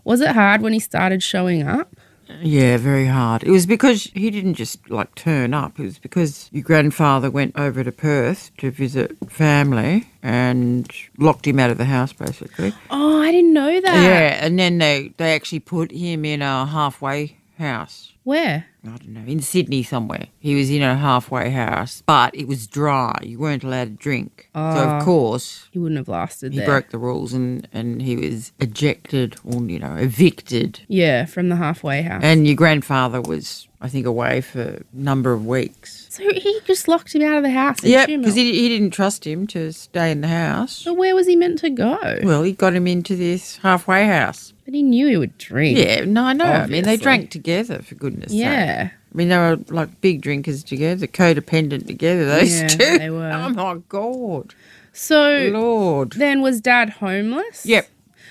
Was 0.02 0.20
it 0.20 0.32
hard 0.32 0.62
when 0.62 0.72
he 0.72 0.80
started 0.80 1.22
showing 1.22 1.62
up? 1.62 1.94
Yeah, 2.42 2.76
very 2.76 3.06
hard. 3.06 3.42
It 3.42 3.50
was 3.50 3.66
because 3.66 4.04
he 4.14 4.30
didn't 4.30 4.54
just 4.54 4.88
like 4.90 5.14
turn 5.14 5.54
up. 5.54 5.78
It 5.78 5.84
was 5.84 5.98
because 5.98 6.48
your 6.52 6.62
grandfather 6.62 7.30
went 7.30 7.58
over 7.58 7.84
to 7.84 7.92
Perth 7.92 8.50
to 8.58 8.70
visit 8.70 9.16
family 9.30 10.08
and 10.22 10.90
locked 11.18 11.46
him 11.46 11.58
out 11.58 11.70
of 11.70 11.78
the 11.78 11.84
house 11.86 12.12
basically. 12.12 12.72
Oh, 12.90 13.20
I 13.22 13.32
didn't 13.32 13.52
know 13.52 13.80
that. 13.80 14.02
Yeah, 14.02 14.44
and 14.44 14.58
then 14.58 14.78
they 14.78 15.12
they 15.16 15.34
actually 15.34 15.60
put 15.60 15.90
him 15.92 16.24
in 16.24 16.42
a 16.42 16.66
halfway 16.66 17.36
house. 17.60 18.12
Where? 18.24 18.66
I 18.84 18.88
don't 18.88 19.08
know, 19.08 19.24
in 19.26 19.40
Sydney 19.40 19.82
somewhere. 19.82 20.26
He 20.38 20.54
was 20.54 20.70
in 20.70 20.82
a 20.82 20.96
halfway 20.96 21.50
house, 21.50 22.02
but 22.04 22.34
it 22.34 22.48
was 22.48 22.66
dry. 22.66 23.16
You 23.22 23.38
weren't 23.38 23.62
allowed 23.64 23.84
to 23.98 24.02
drink. 24.02 24.48
so, 24.54 24.60
Ah. 24.60 24.98
of 24.98 25.04
course, 25.04 25.68
He 25.70 25.78
wouldn't 25.78 25.98
have 25.98 26.08
lasted 26.08 26.52
he 26.52 26.58
there. 26.58 26.66
broke 26.66 26.90
the 26.90 26.98
rules 26.98 27.32
and, 27.32 27.68
and 27.72 28.02
he 28.02 28.16
was 28.16 28.52
ejected 28.60 29.36
or, 29.44 29.62
you 29.62 29.78
know, 29.78 29.94
evicted. 29.96 30.80
Yeah, 30.88 31.24
from 31.26 31.48
the 31.48 31.56
halfway 31.56 32.02
house. 32.02 32.22
And 32.24 32.46
your 32.46 32.56
grandfather 32.56 33.20
was, 33.20 33.68
I 33.80 33.88
think, 33.88 34.04
away 34.06 34.40
for 34.42 34.60
a 34.60 34.80
number 34.92 35.32
of 35.32 35.46
weeks. 35.46 36.06
so 36.10 36.22
he 36.34 36.60
just 36.66 36.86
locked 36.86 37.14
him 37.14 37.22
out 37.22 37.38
of 37.38 37.42
the 37.42 37.50
house. 37.50 37.80
Tumut. 37.80 38.06
because 38.06 38.34
he, 38.34 38.52
he 38.52 38.68
didn't 38.68 38.90
trust 38.90 39.26
him 39.26 39.46
to 39.48 39.72
stay 39.72 40.10
in 40.10 40.20
the 40.20 40.28
house. 40.28 40.72
So 40.72 40.92
where 40.92 41.14
was 41.14 41.26
he 41.26 41.34
meant 41.36 41.58
to 41.60 41.70
go? 41.70 42.18
Well, 42.22 42.42
he 42.42 42.52
got 42.52 42.74
him 42.74 42.86
into 42.86 43.16
this 43.16 43.56
halfway 43.58 44.06
house. 44.06 44.52
But 44.66 44.74
he 44.74 44.82
knew 44.82 45.06
he 45.08 45.16
would 45.16 45.36
drink. 45.38 45.78
Yeah, 45.78 46.04
no, 46.04 46.24
I 46.24 46.32
know. 46.34 46.44
I 46.44 46.66
mean, 46.66 46.84
they 46.84 46.96
drank 46.98 47.30
together, 47.30 47.80
for 47.82 47.94
goodness 47.94 48.32
sake. 48.32 48.40
Yeah. 48.40 48.90
I 48.92 49.16
mean, 49.16 49.28
they 49.28 49.36
were 49.38 49.58
like 49.70 50.00
big 50.00 50.20
drinkers 50.20 50.62
together, 50.62 51.06
codependent 51.06 51.86
together, 51.86 52.26
those 52.26 52.60
Yeah, 52.60 52.68
two. 52.68 52.98
they 52.98 53.10
were. 53.10 53.30
Oh, 53.34 53.48
my 53.48 53.80
God. 53.88 54.54
So 54.92 55.48
Lord. 55.52 56.12
then 56.12 56.42
was 56.42 56.60
dad 56.60 56.90
homeless? 56.90 57.64
Yep. 57.64 57.88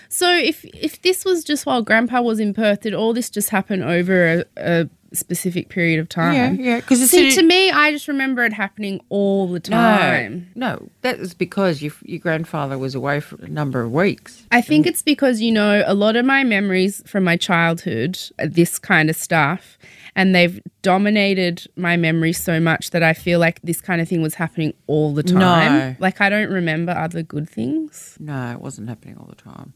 So 0.10 0.32
if 0.36 0.66
if 0.66 1.02
this 1.02 1.24
was 1.24 1.44
just 1.44 1.66
while 1.66 1.82
grandpa 1.82 2.22
was 2.22 2.40
in 2.40 2.54
Perth, 2.54 2.82
did 2.82 2.94
all 2.94 3.14
this 3.14 3.30
just 3.30 3.50
happen 3.52 3.82
over 3.84 4.40
a, 4.40 4.46
a 4.58 4.90
specific 5.14 5.70
period 5.70 6.00
of 6.00 6.10
time? 6.10 6.60
yeah. 6.60 6.78
Because 6.78 7.10
See, 7.10 7.32
to 7.32 7.44
me, 7.44 7.72
I 7.72 7.92
just 7.92 8.08
remember 8.08 8.44
it 8.44 8.54
happening 8.54 9.02
all 9.10 9.48
the 9.48 9.60
time. 9.60 10.52
No, 10.56 10.76
no, 10.76 10.90
that 11.02 11.20
was 11.20 11.34
because 11.34 11.82
your, 11.82 11.94
your 12.04 12.20
grandfather 12.20 12.78
was 12.78 12.96
away 12.96 13.20
for 13.20 13.36
a 13.44 13.48
number 13.48 13.82
of 13.82 13.92
weeks. 13.92 14.46
I 14.52 14.62
think 14.62 14.86
it's 14.86 15.02
because, 15.02 15.42
you 15.42 15.52
know, 15.52 15.84
a 15.86 15.94
lot 15.94 16.16
of 16.16 16.26
my 16.26 16.44
memories 16.44 17.02
from 17.06 17.24
my 17.24 17.38
childhood, 17.38 18.20
uh, 18.40 18.48
this 18.50 18.78
kind 18.80 19.10
of 19.10 19.16
stuff, 19.16 19.78
and 20.16 20.36
they've 20.36 20.62
dominated 20.82 21.68
my 21.76 21.96
memory 21.98 22.34
so 22.34 22.60
much 22.60 22.92
that 22.92 23.04
I 23.04 23.14
feel 23.14 23.40
like 23.40 23.62
this 23.62 23.82
kind 23.82 24.02
of 24.02 24.10
thing 24.10 24.22
was 24.22 24.36
happening 24.36 24.74
all 24.88 25.14
the 25.14 25.24
time. 25.24 25.40
No. 25.40 25.96
Like, 26.00 26.20
I 26.22 26.30
don't 26.30 26.50
remember 26.50 26.92
other 26.92 27.24
good 27.24 27.50
things. 27.50 28.18
No, 28.20 28.52
it 28.52 28.60
wasn't 28.60 28.90
happening 28.90 29.18
all 29.18 29.28
the 29.28 29.36
time. 29.36 29.74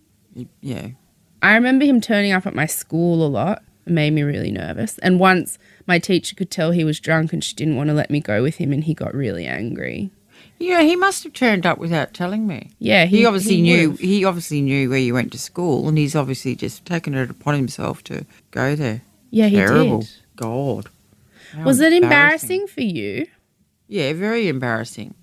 Yeah. 0.62 0.90
I 1.42 1.56
remember 1.56 1.86
him 1.86 2.02
turning 2.02 2.32
up 2.32 2.46
at 2.46 2.56
my 2.56 2.66
school 2.66 3.26
a 3.26 3.28
lot. 3.28 3.64
Made 3.86 4.12
me 4.14 4.22
really 4.24 4.52
nervous. 4.52 4.98
And 5.00 5.20
once 5.20 5.58
my 5.88 6.00
teacher 6.00 6.36
could 6.36 6.50
tell 6.50 6.72
he 6.72 6.84
was 6.86 7.00
drunk 7.00 7.34
and 7.34 7.44
she 7.44 7.54
didn't 7.54 7.76
want 7.76 7.90
to 7.90 7.94
let 7.94 8.10
me 8.10 8.20
go 8.22 8.42
with 8.42 8.56
him, 8.56 8.72
and 8.72 8.84
he 8.84 8.94
got 8.94 9.14
really 9.14 9.46
angry. 9.46 10.10
Yeah, 10.60 10.82
he 10.84 10.96
must 10.96 11.24
have 11.26 11.34
turned 11.34 11.66
up 11.66 11.78
without 11.78 12.14
telling 12.14 12.48
me. 12.48 12.72
Yeah, 12.80 13.06
He, 13.06 13.18
he, 13.18 13.26
obviously 13.26 13.56
he 13.58 13.62
knew. 13.62 13.90
would've. 13.92 14.00
He 14.06 14.24
obviously 14.24 14.62
knew 14.62 14.90
where 14.90 15.00
you 15.00 15.14
went 15.14 15.32
to 15.34 15.38
school, 15.38 15.90
and 15.90 15.98
he's 15.98 16.16
obviously 16.16 16.56
just 16.56 16.86
taken 16.86 17.14
it 17.16 17.30
upon 17.30 17.56
himself 17.56 18.04
to 18.06 18.26
go 18.52 18.76
there. 18.76 19.02
Yeah, 19.32 19.48
he 19.48 19.58
Terrible. 19.58 20.00
did. 20.02 20.10
God. 20.38 20.90
How 21.54 21.64
Was 21.66 21.82
it 21.82 21.92
embarrassing 21.92 22.68
for 22.68 22.82
you? 22.82 23.26
Yeah, 23.90 24.14
very 24.14 24.48
embarrassing. 24.48 25.14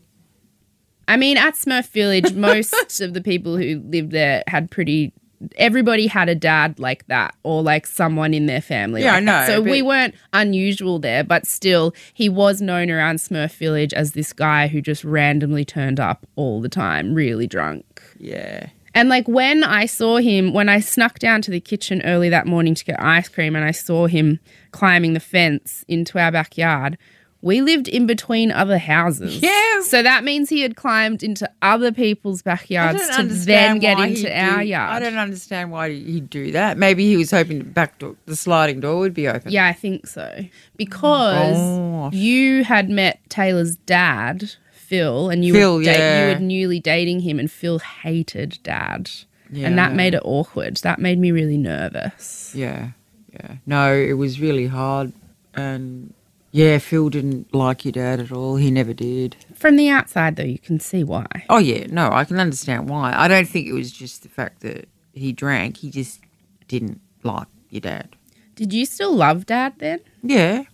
I 1.09 1.16
mean, 1.16 1.37
at 1.38 1.55
Smurf 1.55 1.88
Village, 1.88 2.33
most 2.35 3.01
of 3.01 3.14
the 3.14 3.20
people 3.23 3.57
who 3.57 3.83
lived 3.87 4.11
there 4.11 4.42
had 4.46 4.70
pretty. 4.70 5.12
Everybody 5.57 6.07
had 6.07 6.29
a 6.29 6.35
dad 6.35 6.79
like 6.79 7.07
that, 7.07 7.35
or 7.42 7.62
like 7.62 7.87
someone 7.87 8.35
in 8.35 8.46
their 8.46 8.61
family. 8.61 9.03
Yeah, 9.03 9.12
like 9.12 9.22
I 9.22 9.24
that. 9.24 9.48
know, 9.48 9.55
So 9.55 9.61
we 9.62 9.81
weren't 9.83 10.14
unusual 10.33 10.98
there, 10.98 11.24
but 11.24 11.46
still, 11.46 11.94
he 12.12 12.29
was 12.29 12.61
known 12.61 12.90
around 12.90 13.16
Smurf 13.16 13.55
Village 13.57 13.94
as 13.94 14.12
this 14.12 14.33
guy 14.33 14.68
who 14.68 14.81
just 14.83 15.03
randomly 15.03 15.64
turned 15.64 15.98
up 15.98 16.26
all 16.37 16.61
the 16.61 16.68
time, 16.68 17.14
really 17.14 17.46
drunk. 17.46 18.03
Yeah. 18.18 18.68
And 18.94 19.09
like 19.09 19.29
when 19.29 19.62
I 19.62 19.87
saw 19.87 20.18
him, 20.18 20.53
when 20.53 20.68
I 20.68 20.81
snuck 20.81 21.18
down 21.20 21.42
to 21.42 21.50
the 21.50 21.61
kitchen 21.61 22.03
early 22.03 22.29
that 22.29 22.46
morning 22.46 22.74
to 22.74 22.85
get 22.85 23.00
ice 23.00 23.29
cream 23.29 23.55
and 23.55 23.64
I 23.64 23.70
saw 23.70 24.09
him 24.09 24.40
climbing 24.72 25.12
the 25.14 25.20
fence 25.20 25.85
into 25.87 26.18
our 26.18 26.33
backyard, 26.33 26.98
we 27.42 27.62
lived 27.62 27.88
in 27.88 28.07
between 28.07 28.50
other 28.53 28.79
houses. 28.79 29.40
Yeah. 29.42 29.81
So 29.83 30.03
that 30.03 30.24
means 30.24 30.50
he 30.50 30.61
had 30.61 30.76
climbed 30.76 31.22
into 31.22 31.50
other 31.62 31.90
people's 31.90 32.42
backyards 32.42 33.09
to 33.16 33.22
then 33.24 33.79
get 33.79 33.98
into 33.98 34.31
our 34.31 34.61
do- 34.61 34.66
yard. 34.68 34.90
I 34.90 34.98
don't 35.00 35.18
understand 35.18 35.70
why 35.70 35.90
he'd 35.90 36.29
do 36.29 36.53
that. 36.53 36.76
Maybe 36.76 37.09
he 37.09 37.16
was 37.16 37.31
hoping 37.31 37.59
the 37.59 37.64
back 37.64 37.98
door, 37.98 38.16
the 38.26 38.37
sliding 38.37 38.81
door 38.81 38.98
would 39.00 39.14
be 39.14 39.26
open. 39.26 39.50
Yeah, 39.50 39.66
I 39.66 39.72
think 39.72 40.07
so. 40.07 40.44
Because 40.76 41.57
Gosh. 41.57 42.12
you 42.14 42.64
had 42.64 42.90
met 42.90 43.20
Taylor's 43.31 43.76
dad, 43.76 44.53
Phil, 44.72 45.31
and 45.31 45.44
you 45.44 45.55
Phil, 45.55 45.76
were 45.79 45.83
da- 45.85 45.92
yeah. 45.92 46.29
you 46.29 46.35
were 46.35 46.40
newly 46.40 46.81
dating 46.81 47.20
him, 47.20 47.38
and 47.38 47.50
Phil 47.50 47.79
hated 47.79 48.59
dad. 48.62 49.11
Yeah, 49.53 49.66
and 49.66 49.79
that 49.79 49.94
made 49.94 50.14
it 50.14 50.22
awkward. 50.24 50.76
That 50.79 50.98
made 51.00 51.18
me 51.18 51.33
really 51.33 51.57
nervous. 51.59 52.53
Yeah, 52.55 52.90
yeah. 53.33 53.57
No, 53.66 53.94
it 53.94 54.12
was 54.12 54.40
really 54.40 54.66
hard, 54.66 55.12
and 55.55 56.12
yeah, 56.53 56.79
Phil 56.79 57.09
didn't 57.11 57.55
like 57.55 57.85
your 57.85 57.93
dad 57.93 58.21
at 58.21 58.33
all. 58.33 58.57
He 58.57 58.71
never 58.71 58.93
did. 58.93 59.37
From 59.55 59.77
the 59.77 59.89
outside, 59.89 60.37
though, 60.37 60.43
you 60.45 60.59
can 60.59 60.81
see 60.81 61.05
why. 61.05 61.27
Oh 61.49 61.59
yeah, 61.59 61.87
no, 61.91 62.11
I 62.13 62.25
can 62.25 62.39
understand 62.41 62.89
why. 62.89 63.13
I 63.15 63.29
don't 63.29 63.49
think 63.49 63.67
it 63.67 63.73
was 63.73 63.93
just 63.93 64.23
the 64.23 64.29
fact 64.29 64.61
that 64.63 64.89
he 65.13 65.33
drank. 65.33 65.79
He 65.79 65.91
just 65.91 66.21
didn't 66.69 67.01
like 67.23 67.47
your 67.69 67.81
dad. 67.81 68.17
Did 68.57 68.73
you 68.73 68.85
still 68.85 69.15
love 69.15 69.47
dad 69.47 69.75
then? 69.79 70.01
Yeah. 70.23 70.65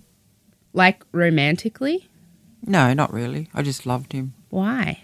Like 0.72 1.04
romantically? 1.12 2.08
No, 2.62 2.92
not 2.94 3.12
really. 3.12 3.48
I 3.54 3.62
just 3.62 3.86
loved 3.86 4.12
him. 4.12 4.34
Why? 4.50 5.02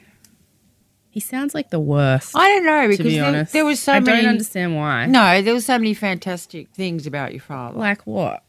He 1.11 1.21
sounds 1.21 1.55
like 1.55 1.69
the 1.71 1.79
worst. 1.79 2.33
I 2.35 2.49
don't 2.49 2.65
know 2.65 2.89
because 2.89 3.05
be 3.07 3.19
there, 3.19 3.45
there 3.45 3.65
was 3.67 3.81
so 3.81 3.93
I 3.93 4.01
many. 4.01 4.23
don't 4.23 4.31
understand 4.31 4.75
why. 4.75 5.05
No, 5.07 5.43
there 5.43 5.53
were 5.53 5.61
so 5.61 5.79
many 5.79 5.93
fantastic 5.93 6.71
things 6.71 7.07
about 7.07 7.33
your 7.33 7.43
father. 7.43 7.79
Like 7.79 8.01
what? 8.07 8.43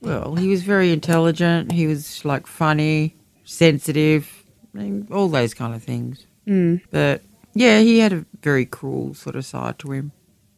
Well, 0.00 0.36
he 0.36 0.48
was 0.48 0.62
very 0.62 0.92
intelligent. 0.92 1.72
He 1.72 1.86
was 1.86 2.24
like 2.24 2.46
funny, 2.46 3.16
sensitive, 3.44 4.44
I 4.74 4.78
mean, 4.78 5.08
all 5.10 5.28
those 5.28 5.54
kind 5.54 5.74
of 5.74 5.82
things. 5.82 6.26
Mm. 6.46 6.80
But 6.90 7.22
yeah, 7.54 7.80
he 7.80 7.98
had 7.98 8.12
a 8.12 8.24
very 8.42 8.64
cruel 8.64 9.14
sort 9.14 9.36
of 9.36 9.44
side 9.44 9.78
to 9.80 9.92
him. 9.92 10.12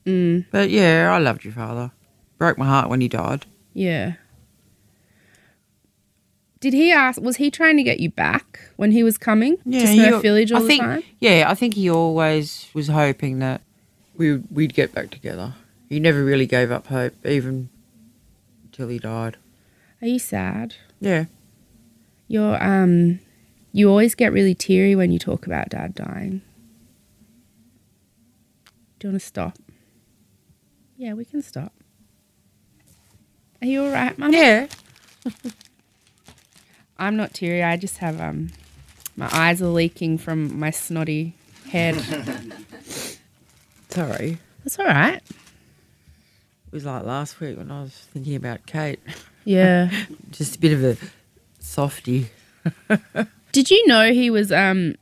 Mm. 0.05 0.47
But 0.51 0.71
yeah, 0.71 1.11
I 1.13 1.19
loved 1.19 1.45
your 1.45 1.55
father. 1.55 1.93
Broke 2.39 2.59
my 2.59 2.67
heart 2.67 2.89
when 2.89 3.01
he 3.01 3.09
died. 3.09 3.47
Yeah. 3.73 4.15
Did 6.61 6.75
he 6.75 6.93
ask? 6.93 7.21
Was 7.21 7.37
he 7.37 7.51
trying 7.51 7.79
to 7.79 7.83
get 7.83 8.01
you 8.01 8.11
back 8.11 8.61
when 8.77 8.93
he 8.93 9.03
was 9.03 9.17
coming 9.17 9.57
to 9.59 9.63
he- 9.87 9.99
Smurf 9.99 10.21
Village 10.21 10.53
all 10.53 10.59
I 10.59 10.63
the 10.63 10.67
think, 10.69 10.83
time? 10.83 11.03
Yeah, 11.19 11.47
I 11.49 11.55
think 11.55 11.75
he 11.75 11.89
always 11.91 12.69
was 12.75 12.89
hoping 12.89 13.39
that 13.39 13.63
we 14.17 14.33
would, 14.33 14.47
we'd 14.51 14.75
get 14.75 14.93
back 14.93 15.11
together. 15.11 15.55
He 15.89 15.99
never 16.01 16.23
really 16.23 16.47
gave 16.47 16.71
up 16.71 16.89
hope, 16.89 17.15
even 17.25 17.71
until 18.71 18.89
he 18.89 18.99
died. 19.01 19.37
Are 20.01 20.07
you 20.07 20.21
sad? 20.21 20.75
Yeah. 21.01 21.25
You're 22.29 22.63
um, 22.63 23.19
you 23.73 23.89
always 23.89 24.15
get 24.15 24.33
really 24.33 24.55
teary 24.55 24.95
when 24.95 25.11
you 25.11 25.19
talk 25.19 25.45
about 25.45 25.71
dad 25.71 25.95
dying. 25.95 26.43
Do 28.99 29.09
you 29.09 29.13
want 29.13 29.21
to 29.21 29.27
stop? 29.27 29.59
Yeah, 30.97 31.15
we 31.15 31.25
can 31.25 31.43
stop. 31.43 31.73
Are 33.61 33.67
you 33.67 33.85
all 33.85 33.91
right, 33.91 34.17
Mum? 34.17 34.33
Yeah. 34.33 34.69
I'm 36.99 37.17
not 37.17 37.35
teary. 37.35 37.63
I 37.63 37.77
just 37.77 37.99
have 37.99 38.21
um, 38.21 38.51
my 39.17 39.29
eyes 39.33 39.61
are 39.61 39.67
leaking 39.67 40.19
from 40.19 40.59
my 40.59 40.71
snotty 40.71 41.35
head. 41.71 41.97
Sorry. 43.89 44.39
That's 44.63 44.79
all 44.79 44.85
right. 44.87 45.21
It 46.71 46.77
was 46.77 46.85
like 46.85 47.05
last 47.05 47.41
week 47.41 47.59
when 47.59 47.71
I 47.73 47.83
was 47.83 47.93
thinking 48.13 48.37
about 48.37 48.65
Kate. 48.65 49.01
Yeah. 49.45 49.91
Just 50.31 50.57
a 50.57 50.59
bit 50.61 50.73
of 50.73 50.85
a 50.85 50.97
softie. 51.59 52.31
Did 53.53 53.73
you 53.73 53.87
know 53.89 54.13
he 54.13 54.31
was 54.31 54.53
um, 54.53 54.95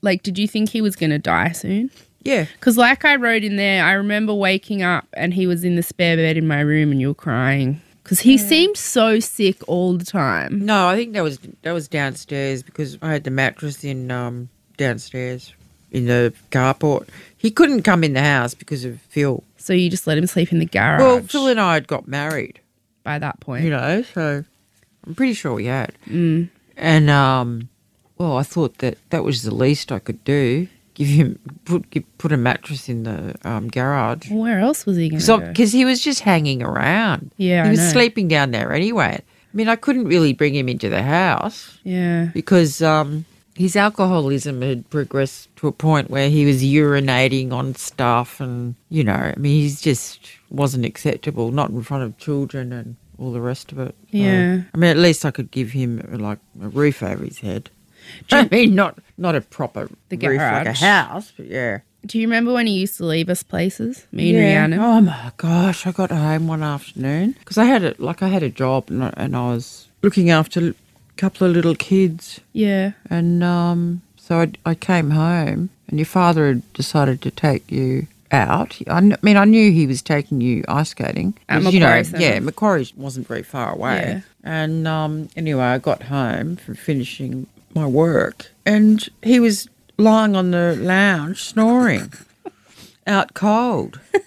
like? 0.00 0.22
Did 0.22 0.38
you 0.38 0.46
think 0.46 0.68
he 0.70 0.80
was 0.80 0.94
gonna 0.94 1.18
die 1.18 1.50
soon? 1.50 1.90
Yeah. 2.22 2.46
Because, 2.52 2.76
like 2.76 3.04
I 3.04 3.16
wrote 3.16 3.42
in 3.42 3.56
there, 3.56 3.84
I 3.84 3.92
remember 3.94 4.32
waking 4.32 4.82
up 4.82 5.08
and 5.14 5.34
he 5.34 5.48
was 5.48 5.64
in 5.64 5.74
the 5.74 5.82
spare 5.82 6.16
bed 6.16 6.36
in 6.36 6.46
my 6.46 6.60
room 6.60 6.92
and 6.92 7.00
you 7.00 7.08
were 7.08 7.14
crying. 7.14 7.80
Because 8.04 8.20
he 8.20 8.38
seemed 8.38 8.76
so 8.76 9.18
sick 9.18 9.56
all 9.68 9.98
the 9.98 10.04
time. 10.04 10.64
No, 10.64 10.88
I 10.88 10.94
think 10.96 11.14
that 11.14 11.22
was 11.22 11.38
that 11.62 11.72
was 11.72 11.88
downstairs 11.88 12.62
because 12.62 12.96
I 13.02 13.12
had 13.12 13.24
the 13.24 13.30
mattress 13.30 13.82
in 13.82 14.10
um, 14.12 14.48
downstairs 14.76 15.52
in 15.90 16.06
the 16.06 16.32
carport. 16.50 17.08
He 17.36 17.50
couldn't 17.50 17.82
come 17.82 18.04
in 18.04 18.14
the 18.14 18.22
house 18.22 18.54
because 18.54 18.84
of 18.84 19.00
Phil. 19.02 19.42
So 19.68 19.74
you 19.74 19.90
just 19.90 20.06
let 20.06 20.16
him 20.16 20.26
sleep 20.26 20.50
in 20.50 20.60
the 20.60 20.64
garage 20.64 20.98
Well, 21.02 21.20
Phil 21.20 21.46
and 21.48 21.60
I 21.60 21.74
had 21.74 21.86
got 21.86 22.08
married, 22.08 22.58
by 23.04 23.18
that 23.18 23.38
point. 23.40 23.64
you 23.64 23.70
know, 23.70 24.00
so 24.14 24.42
I'm 25.06 25.14
pretty 25.14 25.34
sure 25.34 25.52
we 25.52 25.66
had. 25.66 25.92
Mm. 26.06 26.48
And 26.74 27.10
um, 27.10 27.68
well, 28.16 28.38
I 28.38 28.44
thought 28.44 28.78
that 28.78 28.96
that 29.10 29.24
was 29.24 29.42
the 29.42 29.54
least 29.54 29.92
I 29.92 29.98
could 29.98 30.24
do. 30.24 30.68
Give 30.94 31.06
him 31.06 31.38
put 31.66 31.90
give, 31.90 32.04
put 32.16 32.32
a 32.32 32.38
mattress 32.38 32.88
in 32.88 33.02
the 33.02 33.34
um, 33.44 33.68
garage 33.68 34.30
Where 34.30 34.58
else 34.58 34.86
was 34.86 34.96
he 34.96 35.10
going 35.10 35.20
to 35.20 35.26
go? 35.26 35.38
because 35.48 35.70
he 35.70 35.84
was 35.84 36.00
just 36.02 36.20
hanging 36.20 36.62
around. 36.62 37.30
Yeah, 37.36 37.64
he 37.64 37.68
I 37.68 37.70
was 37.72 37.80
know. 37.80 37.88
sleeping 37.90 38.26
down 38.26 38.52
there 38.52 38.72
anyway. 38.72 39.20
I 39.20 39.56
mean, 39.56 39.68
I 39.68 39.76
couldn't 39.76 40.04
really 40.08 40.32
bring 40.32 40.54
him 40.54 40.66
into 40.68 40.88
the 40.88 41.02
house 41.02 41.78
Yeah. 41.84 42.30
because 42.32 42.80
um, 42.80 43.26
his 43.58 43.74
alcoholism 43.74 44.62
had 44.62 44.88
progressed 44.88 45.54
to 45.56 45.66
a 45.66 45.72
point 45.72 46.10
where 46.10 46.30
he 46.30 46.46
was 46.46 46.62
urinating 46.62 47.52
on 47.52 47.74
stuff, 47.74 48.40
and 48.40 48.76
you 48.88 49.02
know, 49.02 49.12
I 49.12 49.34
mean, 49.36 49.60
he's 49.60 49.80
just 49.80 50.20
wasn't 50.48 50.84
acceptable, 50.84 51.50
not 51.50 51.70
in 51.70 51.82
front 51.82 52.04
of 52.04 52.16
children 52.18 52.72
and 52.72 52.96
all 53.18 53.32
the 53.32 53.40
rest 53.40 53.72
of 53.72 53.80
it. 53.80 53.94
So, 54.12 54.16
Yeah. 54.16 54.62
I 54.72 54.76
mean, 54.78 54.90
at 54.90 54.96
least 54.96 55.24
I 55.24 55.32
could 55.32 55.50
give 55.50 55.72
him 55.72 55.98
like 56.12 56.38
a 56.62 56.68
roof 56.68 57.02
over 57.02 57.24
his 57.24 57.40
head. 57.40 57.70
I 58.30 58.48
mean, 58.48 58.76
not 58.76 58.98
not 59.18 59.34
a 59.34 59.40
proper 59.40 59.90
The 60.08 60.16
roof 60.16 60.38
like 60.40 60.66
a 60.68 60.72
house, 60.72 61.32
but 61.36 61.46
yeah. 61.46 61.80
Do 62.06 62.18
you 62.18 62.28
remember 62.28 62.52
when 62.52 62.68
he 62.68 62.74
used 62.78 62.96
to 62.98 63.04
leave 63.04 63.28
us 63.28 63.42
places? 63.42 64.06
Me 64.12 64.30
and 64.30 64.38
yeah. 64.38 64.44
Rhiannon? 64.44 64.78
Oh 64.78 65.00
my 65.00 65.32
gosh! 65.36 65.84
I 65.84 65.90
got 65.90 66.10
home 66.12 66.46
one 66.46 66.62
afternoon 66.62 67.32
because 67.40 67.58
I 67.58 67.64
had 67.64 67.82
it 67.82 67.98
like 67.98 68.22
I 68.22 68.28
had 68.28 68.44
a 68.44 68.50
job 68.50 68.88
and 68.88 69.02
I, 69.02 69.12
and 69.16 69.36
I 69.36 69.52
was 69.52 69.88
looking 70.00 70.30
after 70.30 70.74
couple 71.18 71.46
of 71.46 71.52
little 71.54 71.74
kids, 71.74 72.40
Yeah. 72.52 72.92
and 73.10 73.42
um, 73.44 74.00
so 74.16 74.40
I, 74.40 74.52
I 74.64 74.74
came 74.74 75.10
home, 75.10 75.68
and 75.88 75.98
your 75.98 76.06
father 76.06 76.46
had 76.48 76.72
decided 76.72 77.20
to 77.22 77.30
take 77.30 77.70
you 77.70 78.06
out. 78.30 78.78
I, 78.86 79.00
kn- 79.00 79.12
I 79.14 79.18
mean, 79.22 79.36
I 79.36 79.44
knew 79.44 79.70
he 79.72 79.86
was 79.86 80.00
taking 80.02 80.40
you 80.40 80.64
ice 80.68 80.90
skating. 80.90 81.34
At 81.48 81.62
you 81.72 81.80
know, 81.80 82.02
yeah, 82.18 82.38
Macquarie 82.40 82.88
wasn't 82.96 83.26
very 83.26 83.42
far 83.42 83.72
away. 83.74 83.96
Yeah. 83.96 84.20
And 84.44 84.86
um, 84.86 85.28
anyway, 85.36 85.64
I 85.64 85.78
got 85.78 86.04
home 86.04 86.56
from 86.56 86.74
finishing 86.74 87.46
my 87.74 87.86
work, 87.86 88.46
and 88.64 89.06
he 89.22 89.40
was 89.40 89.68
lying 89.98 90.36
on 90.36 90.50
the 90.52 90.76
lounge 90.78 91.42
snoring, 91.42 92.12
out 93.06 93.34
cold. 93.34 93.98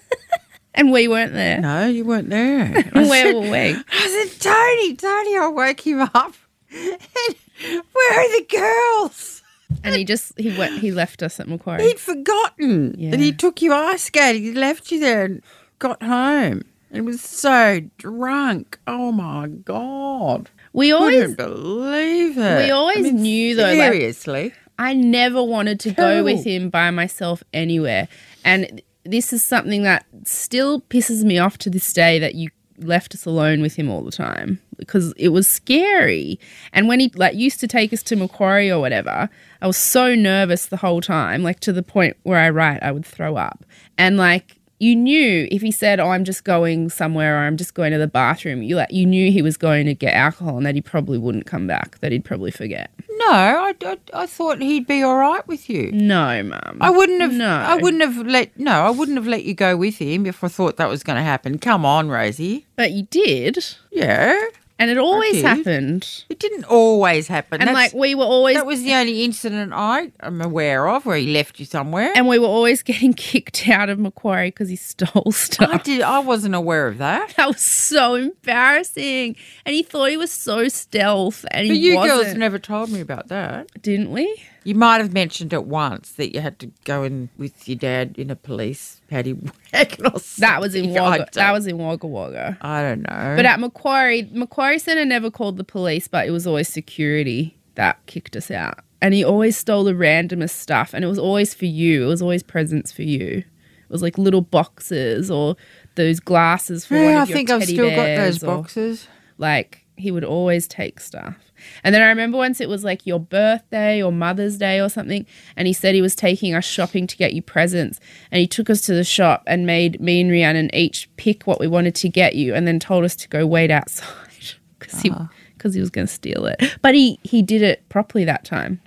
And 0.74 0.90
we 0.90 1.06
weren't 1.06 1.34
there. 1.34 1.60
No, 1.60 1.86
you 1.86 2.02
weren't 2.02 2.30
there. 2.30 2.68
Where 2.94 3.04
said- 3.04 3.34
were 3.34 3.40
we? 3.42 3.50
I 3.92 4.26
said, 4.26 4.40
Tony, 4.40 4.96
Tony, 4.96 5.36
I 5.36 5.48
woke 5.48 5.86
him 5.86 6.00
up. 6.00 6.32
And 6.74 7.82
where 7.92 8.20
are 8.20 8.40
the 8.40 8.46
girls? 8.48 9.42
And 9.84 9.94
he 9.94 10.04
just 10.04 10.38
he 10.38 10.56
went 10.56 10.78
he 10.80 10.90
left 10.92 11.22
us 11.22 11.38
at 11.40 11.48
Macquarie. 11.48 11.82
He'd 11.82 11.98
forgotten 12.00 12.94
Yeah. 12.98 13.10
that 13.10 13.20
he 13.20 13.32
took 13.32 13.62
you 13.62 13.72
ice 13.72 14.04
skating. 14.04 14.42
He 14.42 14.52
left 14.52 14.90
you 14.90 15.00
there 15.00 15.24
and 15.24 15.42
got 15.78 16.02
home. 16.02 16.62
And 16.90 17.06
was 17.06 17.22
so 17.22 17.80
drunk. 17.96 18.78
Oh 18.86 19.12
my 19.12 19.48
God. 19.48 20.50
We 20.74 20.92
always 20.92 21.34
believe 21.34 22.36
it. 22.36 22.64
We 22.66 22.70
always 22.70 23.10
knew, 23.12 23.56
though, 23.56 23.62
like- 23.72 23.92
Seriously. 23.92 24.52
I 24.78 24.92
never 24.94 25.42
wanted 25.42 25.80
to 25.80 25.90
go 25.92 26.22
with 26.22 26.44
him 26.44 26.68
by 26.68 26.90
myself 26.90 27.42
anywhere. 27.54 28.08
And 28.44 28.82
this 29.04 29.32
is 29.32 29.42
something 29.42 29.84
that 29.84 30.04
still 30.24 30.80
pisses 30.82 31.24
me 31.24 31.38
off 31.38 31.56
to 31.58 31.70
this 31.70 31.90
day 31.92 32.18
that 32.18 32.34
you 32.34 32.50
left 32.84 33.14
us 33.14 33.26
alone 33.26 33.60
with 33.60 33.76
him 33.76 33.88
all 33.88 34.02
the 34.02 34.12
time 34.12 34.60
because 34.76 35.12
it 35.16 35.28
was 35.28 35.48
scary. 35.48 36.38
And 36.72 36.88
when 36.88 37.00
he 37.00 37.10
like 37.14 37.34
used 37.34 37.60
to 37.60 37.68
take 37.68 37.92
us 37.92 38.02
to 38.04 38.16
Macquarie 38.16 38.70
or 38.70 38.80
whatever, 38.80 39.28
I 39.60 39.66
was 39.66 39.76
so 39.76 40.14
nervous 40.14 40.66
the 40.66 40.76
whole 40.76 41.00
time, 41.00 41.42
like 41.42 41.60
to 41.60 41.72
the 41.72 41.82
point 41.82 42.16
where 42.22 42.38
I 42.38 42.50
write 42.50 42.82
I 42.82 42.92
would 42.92 43.06
throw 43.06 43.36
up. 43.36 43.64
And 43.98 44.16
like 44.16 44.56
you 44.82 44.96
knew 44.96 45.46
if 45.52 45.62
he 45.62 45.70
said, 45.70 46.00
"Oh, 46.00 46.10
I'm 46.10 46.24
just 46.24 46.42
going 46.44 46.90
somewhere," 46.90 47.36
or 47.36 47.46
"I'm 47.46 47.56
just 47.56 47.74
going 47.74 47.92
to 47.92 47.98
the 47.98 48.08
bathroom," 48.08 48.62
you 48.62 48.74
like 48.76 48.90
you 48.90 49.06
knew 49.06 49.30
he 49.30 49.40
was 49.42 49.56
going 49.56 49.86
to 49.86 49.94
get 49.94 50.14
alcohol 50.14 50.56
and 50.56 50.66
that 50.66 50.74
he 50.74 50.80
probably 50.80 51.18
wouldn't 51.18 51.46
come 51.46 51.66
back. 51.68 51.98
That 52.00 52.10
he'd 52.12 52.24
probably 52.24 52.50
forget. 52.50 52.90
no, 53.10 53.30
I, 53.30 53.74
I, 53.84 53.98
I 54.12 54.26
thought 54.26 54.60
he'd 54.60 54.86
be 54.86 55.02
all 55.02 55.16
right 55.16 55.46
with 55.46 55.70
you. 55.70 55.92
No, 55.92 56.42
mum. 56.42 56.78
I 56.80 56.90
wouldn't 56.90 57.20
have. 57.20 57.32
No. 57.32 57.48
I 57.48 57.76
wouldn't 57.76 58.02
have 58.02 58.26
let. 58.26 58.58
No, 58.58 58.82
I 58.86 58.90
wouldn't 58.90 59.16
have 59.16 59.26
let 59.28 59.44
you 59.44 59.54
go 59.54 59.76
with 59.76 59.98
him 59.98 60.26
if 60.26 60.42
I 60.42 60.48
thought 60.48 60.76
that 60.78 60.88
was 60.88 61.02
going 61.04 61.16
to 61.16 61.22
happen. 61.22 61.58
Come 61.58 61.84
on, 61.86 62.08
Rosie. 62.08 62.66
But 62.74 62.90
you 62.90 63.04
did, 63.04 63.64
Yeah, 63.92 64.36
and 64.82 64.90
it 64.90 64.98
always 64.98 65.40
happened. 65.42 66.24
it 66.28 66.38
didn't 66.38 66.64
always 66.64 67.28
happen. 67.28 67.60
And 67.60 67.68
That's- 67.68 67.92
like 67.94 68.00
we 68.00 68.14
were 68.14 68.24
always, 68.24 68.56
that 68.56 68.66
was 68.66 68.82
the 68.82 68.92
only 68.94 69.24
incident 69.24 69.72
I 69.74 70.10
am 70.20 70.40
aware 70.40 70.88
of 70.88 71.06
where 71.06 71.16
he 71.16 71.32
left 71.32 71.58
you 71.60 71.66
somewhere. 71.66 72.12
and 72.16 72.26
we 72.28 72.38
were 72.38 72.46
always 72.46 72.82
getting 72.90 73.12
kicked 73.14 73.68
out 73.68 73.88
of 73.88 73.98
Macquarie 73.98 74.48
because 74.50 74.68
he 74.68 74.76
stole 74.76 75.32
stuff. 75.32 75.70
I 75.72 75.78
did. 75.78 76.02
I 76.02 76.18
wasn't 76.18 76.54
aware 76.54 76.86
of 76.88 76.98
that. 76.98 77.34
That 77.36 77.48
was 77.48 77.60
so 77.60 78.14
embarrassing, 78.16 79.36
and 79.64 79.74
he 79.74 79.82
thought 79.82 80.10
he 80.10 80.16
was 80.16 80.30
so 80.32 80.68
stealth, 80.68 81.44
and 81.50 81.68
But 81.68 81.76
you 81.76 81.96
wasn't. 81.96 82.22
girls 82.24 82.36
never 82.36 82.58
told 82.58 82.90
me 82.90 83.00
about 83.00 83.28
that. 83.28 83.68
didn't 83.80 84.10
we? 84.12 84.42
You 84.64 84.74
might 84.74 84.98
have 84.98 85.12
mentioned 85.12 85.52
it 85.52 85.64
once 85.64 86.12
that 86.12 86.34
you 86.34 86.40
had 86.40 86.58
to 86.60 86.70
go 86.84 87.02
in 87.02 87.28
with 87.36 87.68
your 87.68 87.76
dad 87.76 88.14
in 88.16 88.30
a 88.30 88.36
police 88.36 89.00
paddy 89.08 89.32
wagon 89.72 90.06
or 90.06 90.18
something. 90.18 90.40
That 90.40 90.60
was 90.60 90.74
in 90.74 90.96
I 90.96 91.00
Wagga. 91.00 91.28
That 91.32 91.52
was 91.52 91.66
in 91.66 91.78
Wagga 91.78 92.06
Wagga. 92.06 92.58
I 92.60 92.82
don't 92.82 93.02
know. 93.02 93.34
But 93.36 93.46
at 93.46 93.58
Macquarie, 93.60 94.28
Macquarie 94.32 94.78
Centre 94.78 95.04
never 95.04 95.30
called 95.30 95.56
the 95.56 95.64
police, 95.64 96.08
but 96.08 96.26
it 96.26 96.30
was 96.30 96.46
always 96.46 96.68
security 96.68 97.56
that 97.74 98.04
kicked 98.06 98.36
us 98.36 98.50
out. 98.50 98.78
And 99.00 99.14
he 99.14 99.24
always 99.24 99.56
stole 99.56 99.82
the 99.82 99.94
randomest 99.94 100.50
stuff, 100.50 100.94
and 100.94 101.04
it 101.04 101.08
was 101.08 101.18
always 101.18 101.54
for 101.54 101.64
you. 101.64 102.04
It 102.04 102.06
was 102.06 102.22
always 102.22 102.44
presents 102.44 102.92
for 102.92 103.02
you. 103.02 103.38
It 103.38 103.90
was 103.90 104.02
like 104.02 104.16
little 104.16 104.42
boxes 104.42 105.28
or 105.30 105.56
those 105.96 106.20
glasses 106.20 106.86
for 106.86 106.94
one 106.94 107.04
yeah, 107.04 107.18
I 107.18 107.22
of 107.22 107.28
your 107.28 107.36
think 107.36 107.50
I've 107.50 107.64
still 107.64 107.90
got 107.90 108.16
those 108.16 108.38
boxes. 108.38 109.08
Like 109.38 109.84
he 109.96 110.10
would 110.10 110.24
always 110.24 110.66
take 110.66 111.00
stuff. 111.00 111.36
And 111.84 111.94
then 111.94 112.02
I 112.02 112.08
remember 112.08 112.38
once 112.38 112.60
it 112.60 112.68
was 112.68 112.84
like 112.84 113.06
your 113.06 113.20
birthday 113.20 114.02
or 114.02 114.12
Mother's 114.12 114.58
Day 114.58 114.80
or 114.80 114.88
something, 114.88 115.26
and 115.56 115.66
he 115.66 115.72
said 115.72 115.94
he 115.94 116.02
was 116.02 116.14
taking 116.14 116.54
us 116.54 116.64
shopping 116.64 117.06
to 117.06 117.16
get 117.16 117.34
you 117.34 117.42
presents. 117.42 118.00
And 118.30 118.40
he 118.40 118.46
took 118.46 118.70
us 118.70 118.80
to 118.82 118.94
the 118.94 119.04
shop 119.04 119.42
and 119.46 119.66
made 119.66 120.00
me 120.00 120.20
and 120.20 120.30
Rhiannon 120.30 120.74
each 120.74 121.08
pick 121.16 121.44
what 121.44 121.60
we 121.60 121.66
wanted 121.66 121.94
to 121.96 122.08
get 122.08 122.34
you, 122.34 122.54
and 122.54 122.66
then 122.66 122.78
told 122.78 123.04
us 123.04 123.16
to 123.16 123.28
go 123.28 123.46
wait 123.46 123.70
outside 123.70 124.06
because 124.78 125.00
he 125.00 125.10
ah. 125.10 125.28
because 125.56 125.74
he 125.74 125.80
was 125.80 125.90
going 125.90 126.06
to 126.06 126.12
steal 126.12 126.46
it. 126.46 126.78
But 126.82 126.94
he 126.94 127.18
he 127.22 127.42
did 127.42 127.62
it 127.62 127.88
properly 127.88 128.24
that 128.24 128.44
time. 128.44 128.80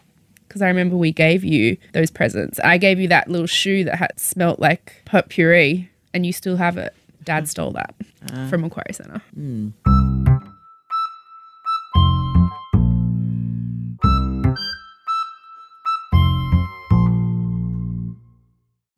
Because 0.47 0.61
I 0.61 0.67
remember 0.67 0.95
we 0.95 1.11
gave 1.11 1.43
you 1.43 1.75
those 1.91 2.09
presents. 2.09 2.59
I 2.63 2.77
gave 2.77 2.97
you 2.97 3.09
that 3.09 3.27
little 3.27 3.47
shoe 3.47 3.83
that 3.83 3.95
had 3.95 4.17
smelt 4.17 4.59
like 4.59 5.01
potpourri, 5.03 5.89
and 6.13 6.25
you 6.25 6.31
still 6.31 6.55
have 6.55 6.77
it. 6.77 6.93
Dad 7.25 7.49
stole 7.49 7.71
that 7.71 7.95
ah. 8.31 8.47
from 8.49 8.61
Macquarie 8.61 8.93
Centre. 8.93 9.21
Hmm. 9.33 9.69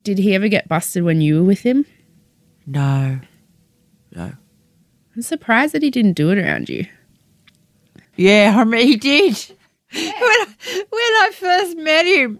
Did 0.08 0.16
he 0.16 0.34
ever 0.34 0.48
get 0.48 0.68
busted 0.68 1.02
when 1.02 1.20
you 1.20 1.36
were 1.36 1.42
with 1.46 1.60
him? 1.60 1.84
No. 2.66 3.20
No. 4.12 4.32
I'm 5.14 5.20
surprised 5.20 5.74
that 5.74 5.82
he 5.82 5.90
didn't 5.90 6.14
do 6.14 6.30
it 6.30 6.38
around 6.38 6.70
you. 6.70 6.86
Yeah, 8.16 8.54
I 8.56 8.64
mean, 8.64 8.86
he 8.86 8.96
did. 8.96 9.36
When, 9.92 10.02
I- 10.02 10.46
when 10.88 11.00
I 11.00 11.30
first 11.34 11.76
met 11.76 12.06
him, 12.06 12.38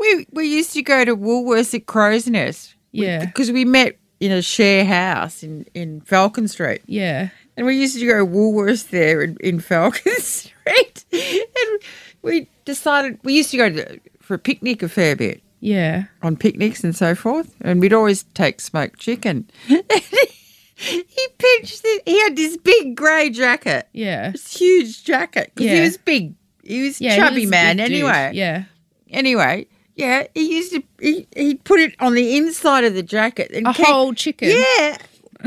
we, 0.00 0.26
we 0.30 0.46
used 0.46 0.72
to 0.74 0.82
go 0.82 1.04
to 1.04 1.16
Woolworths 1.16 1.74
at 1.74 1.86
Crow's 1.86 2.28
Nest. 2.28 2.76
Yeah. 2.92 3.24
Because 3.24 3.50
we 3.50 3.64
met 3.64 3.98
in 4.20 4.30
a 4.30 4.40
share 4.40 4.84
house 4.84 5.42
in, 5.42 5.66
in 5.74 6.02
Falcon 6.02 6.46
Street. 6.46 6.82
Yeah. 6.86 7.30
And 7.56 7.66
we 7.66 7.76
used 7.76 7.98
to 7.98 8.06
go 8.06 8.24
to 8.24 8.24
Woolworths 8.30 8.90
there 8.90 9.20
in, 9.20 9.36
in 9.40 9.58
Falcon 9.58 10.12
Street. 10.20 11.04
And 11.12 11.80
we 12.22 12.46
decided, 12.64 13.18
we 13.24 13.34
used 13.36 13.50
to 13.50 13.56
go 13.56 13.68
to, 13.68 14.00
for 14.20 14.34
a 14.34 14.38
picnic 14.38 14.84
a 14.84 14.88
fair 14.88 15.16
bit 15.16 15.42
Yeah. 15.60 16.04
on 16.22 16.36
picnics 16.36 16.82
and 16.84 16.96
so 16.96 17.14
forth. 17.14 17.54
And 17.60 17.80
we'd 17.80 17.92
always 17.92 18.22
take 18.34 18.60
smoked 18.60 18.98
chicken. 18.98 19.48
he 19.66 19.82
pitched 21.38 21.82
it. 21.84 22.02
He 22.06 22.18
had 22.20 22.36
this 22.36 22.56
big 22.56 22.96
grey 22.96 23.30
jacket, 23.30 23.88
Yeah. 23.92 24.30
this 24.30 24.56
huge 24.56 25.04
jacket, 25.04 25.52
because 25.54 25.70
he 25.70 25.80
was 25.80 25.96
big. 25.98 26.34
He 26.62 26.84
was 26.84 27.00
Yeah. 27.00 27.14
he 27.14 27.20
chubby 27.20 27.40
was 27.42 27.50
man 27.50 27.76
big 27.76 27.86
dude. 27.86 27.94
anyway. 27.96 28.30
Yeah. 28.34 28.64
Anyway, 29.10 29.66
yeah, 29.96 30.26
he 30.34 30.56
used 30.56 30.72
to, 30.72 30.82
he, 31.00 31.26
he'd 31.36 31.64
put 31.64 31.80
it 31.80 31.94
on 32.00 32.14
the 32.14 32.36
inside 32.36 32.84
of 32.84 32.94
the 32.94 33.02
jacket. 33.02 33.50
And 33.52 33.66
A 33.66 33.72
whole 33.72 34.14
chicken. 34.14 34.50
Yeah. 34.50 34.96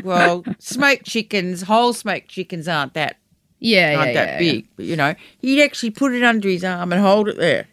Well, 0.04 0.43
smoked 0.60 1.06
chickens, 1.06 1.62
whole 1.63 1.93
smoked 1.93 2.28
chickens 2.28 2.67
aren't 2.67 2.93
that 2.95 3.17
Yeah. 3.60 3.95
aren't 3.97 4.13
yeah, 4.13 4.26
that 4.26 4.28
yeah, 4.34 4.39
big. 4.52 4.67
But 4.76 4.86
you 4.86 4.95
know, 4.95 5.15
he'd 5.39 5.62
actually 5.63 5.91
put 5.91 6.13
it 6.13 6.23
under 6.23 6.49
his 6.49 6.63
arm 6.63 6.91
and 6.91 7.02
hold 7.02 7.28
it 7.30 7.38
there, 7.38 7.67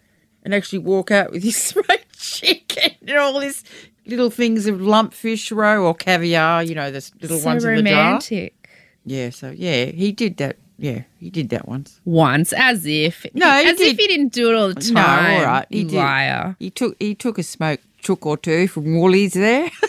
and 0.45 0.55
actually 0.55 0.79
walk 0.81 1.11
out 1.11 1.33
with 1.33 1.43
his 1.43 1.57
smoked 1.63 2.10
chicken 2.21 2.93
and 3.07 3.17
all 3.19 3.41
this 3.41 3.65
little 4.07 4.31
things 4.31 4.67
of 4.67 4.77
lumpfish 4.81 5.55
roe 5.55 5.85
or 5.85 5.95
caviar. 5.95 6.63
You 6.63 6.75
know, 6.75 6.91
the 6.91 7.09
little 7.21 7.39
So 7.39 7.47
ones 7.47 7.65
in 7.65 7.85
the 7.85 7.91
jar. 7.91 8.05
romantic. 8.05 8.69
Yeah. 9.05 9.31
So 9.31 9.51
yeah, 9.51 9.87
he 9.87 10.13
did 10.13 10.37
that. 10.39 10.57
Yeah, 10.79 11.03
he 11.19 11.29
did 11.29 11.51
that 11.51 11.69
once. 11.69 12.01
Once, 12.07 12.55
as 12.55 12.87
if. 12.87 13.27
No, 13.35 13.47
as 13.51 13.79
if 13.79 13.99
he 13.99 14.07
didn't 14.07 14.33
do 14.33 14.51
it 14.51 14.57
all 14.57 14.69
the 14.69 14.75
time. 14.81 14.95
No, 14.95 15.39
all 15.41 15.45
right, 15.45 15.67
he 15.69 15.81
you 15.81 15.85
did. 15.89 15.97
liar. 15.97 16.57
He 16.59 16.71
took 16.71 16.97
he 16.99 17.15
took 17.15 17.37
a 17.39 17.43
smoke 17.43 17.81
chook 17.99 18.25
or 18.25 18.39
two 18.39 18.67
from 18.69 18.99
Woolies 18.99 19.35
there. 19.35 19.71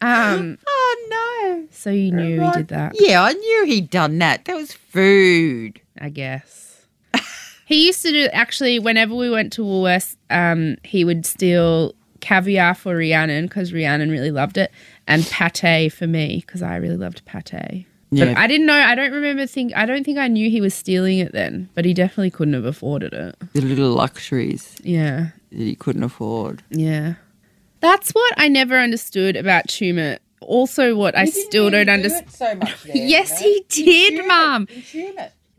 Um. 0.00 0.58
oh 0.66 1.06
no. 1.10 1.66
So 1.72 1.90
you 1.90 2.12
knew 2.12 2.40
he 2.40 2.50
did 2.52 2.68
that. 2.68 2.92
Yeah, 3.00 3.20
I 3.24 3.32
knew 3.32 3.64
he'd 3.66 3.90
done 3.90 4.18
that. 4.18 4.44
That 4.44 4.54
was 4.54 4.72
food. 4.72 5.80
I 6.00 6.08
guess. 6.08 6.67
He 7.68 7.86
used 7.86 8.00
to 8.02 8.10
do 8.10 8.24
actually 8.32 8.78
whenever 8.78 9.14
we 9.14 9.28
went 9.28 9.52
to 9.54 9.62
Woolworths, 9.62 10.16
um, 10.30 10.76
he 10.84 11.04
would 11.04 11.26
steal 11.26 11.94
caviar 12.20 12.74
for 12.74 12.96
Rhiannon 12.96 13.44
because 13.46 13.72
Rhiannon 13.74 14.10
really 14.10 14.30
loved 14.30 14.56
it, 14.56 14.72
and 15.06 15.24
pate 15.26 15.92
for 15.92 16.06
me 16.06 16.42
because 16.46 16.62
I 16.62 16.76
really 16.76 16.96
loved 16.96 17.24
pate. 17.26 17.84
Yeah. 18.10 18.24
But 18.24 18.38
I 18.38 18.46
didn't 18.46 18.64
know. 18.66 18.72
I 18.74 18.94
don't 18.94 19.12
remember. 19.12 19.46
Think. 19.46 19.76
I 19.76 19.84
don't 19.84 20.02
think 20.02 20.16
I 20.16 20.28
knew 20.28 20.48
he 20.50 20.62
was 20.62 20.72
stealing 20.72 21.18
it 21.18 21.32
then. 21.32 21.68
But 21.74 21.84
he 21.84 21.92
definitely 21.92 22.30
couldn't 22.30 22.54
have 22.54 22.64
afforded 22.64 23.12
it. 23.12 23.36
The 23.52 23.60
little 23.60 23.90
luxuries 23.90 24.74
Yeah. 24.82 25.26
that 25.52 25.58
he 25.58 25.74
couldn't 25.74 26.02
afford. 26.02 26.62
Yeah. 26.70 27.16
That's 27.80 28.10
what 28.12 28.32
I 28.38 28.48
never 28.48 28.78
understood 28.78 29.36
about 29.36 29.66
Tumut. 29.68 30.20
Also, 30.40 30.96
what 30.96 31.16
I 31.18 31.26
still 31.26 31.68
don't 31.68 31.90
understand. 31.90 32.30
so 32.32 32.54
much 32.54 32.86
Yes, 32.94 33.38
he 33.40 33.62
did, 33.68 34.26
Mum. 34.26 34.66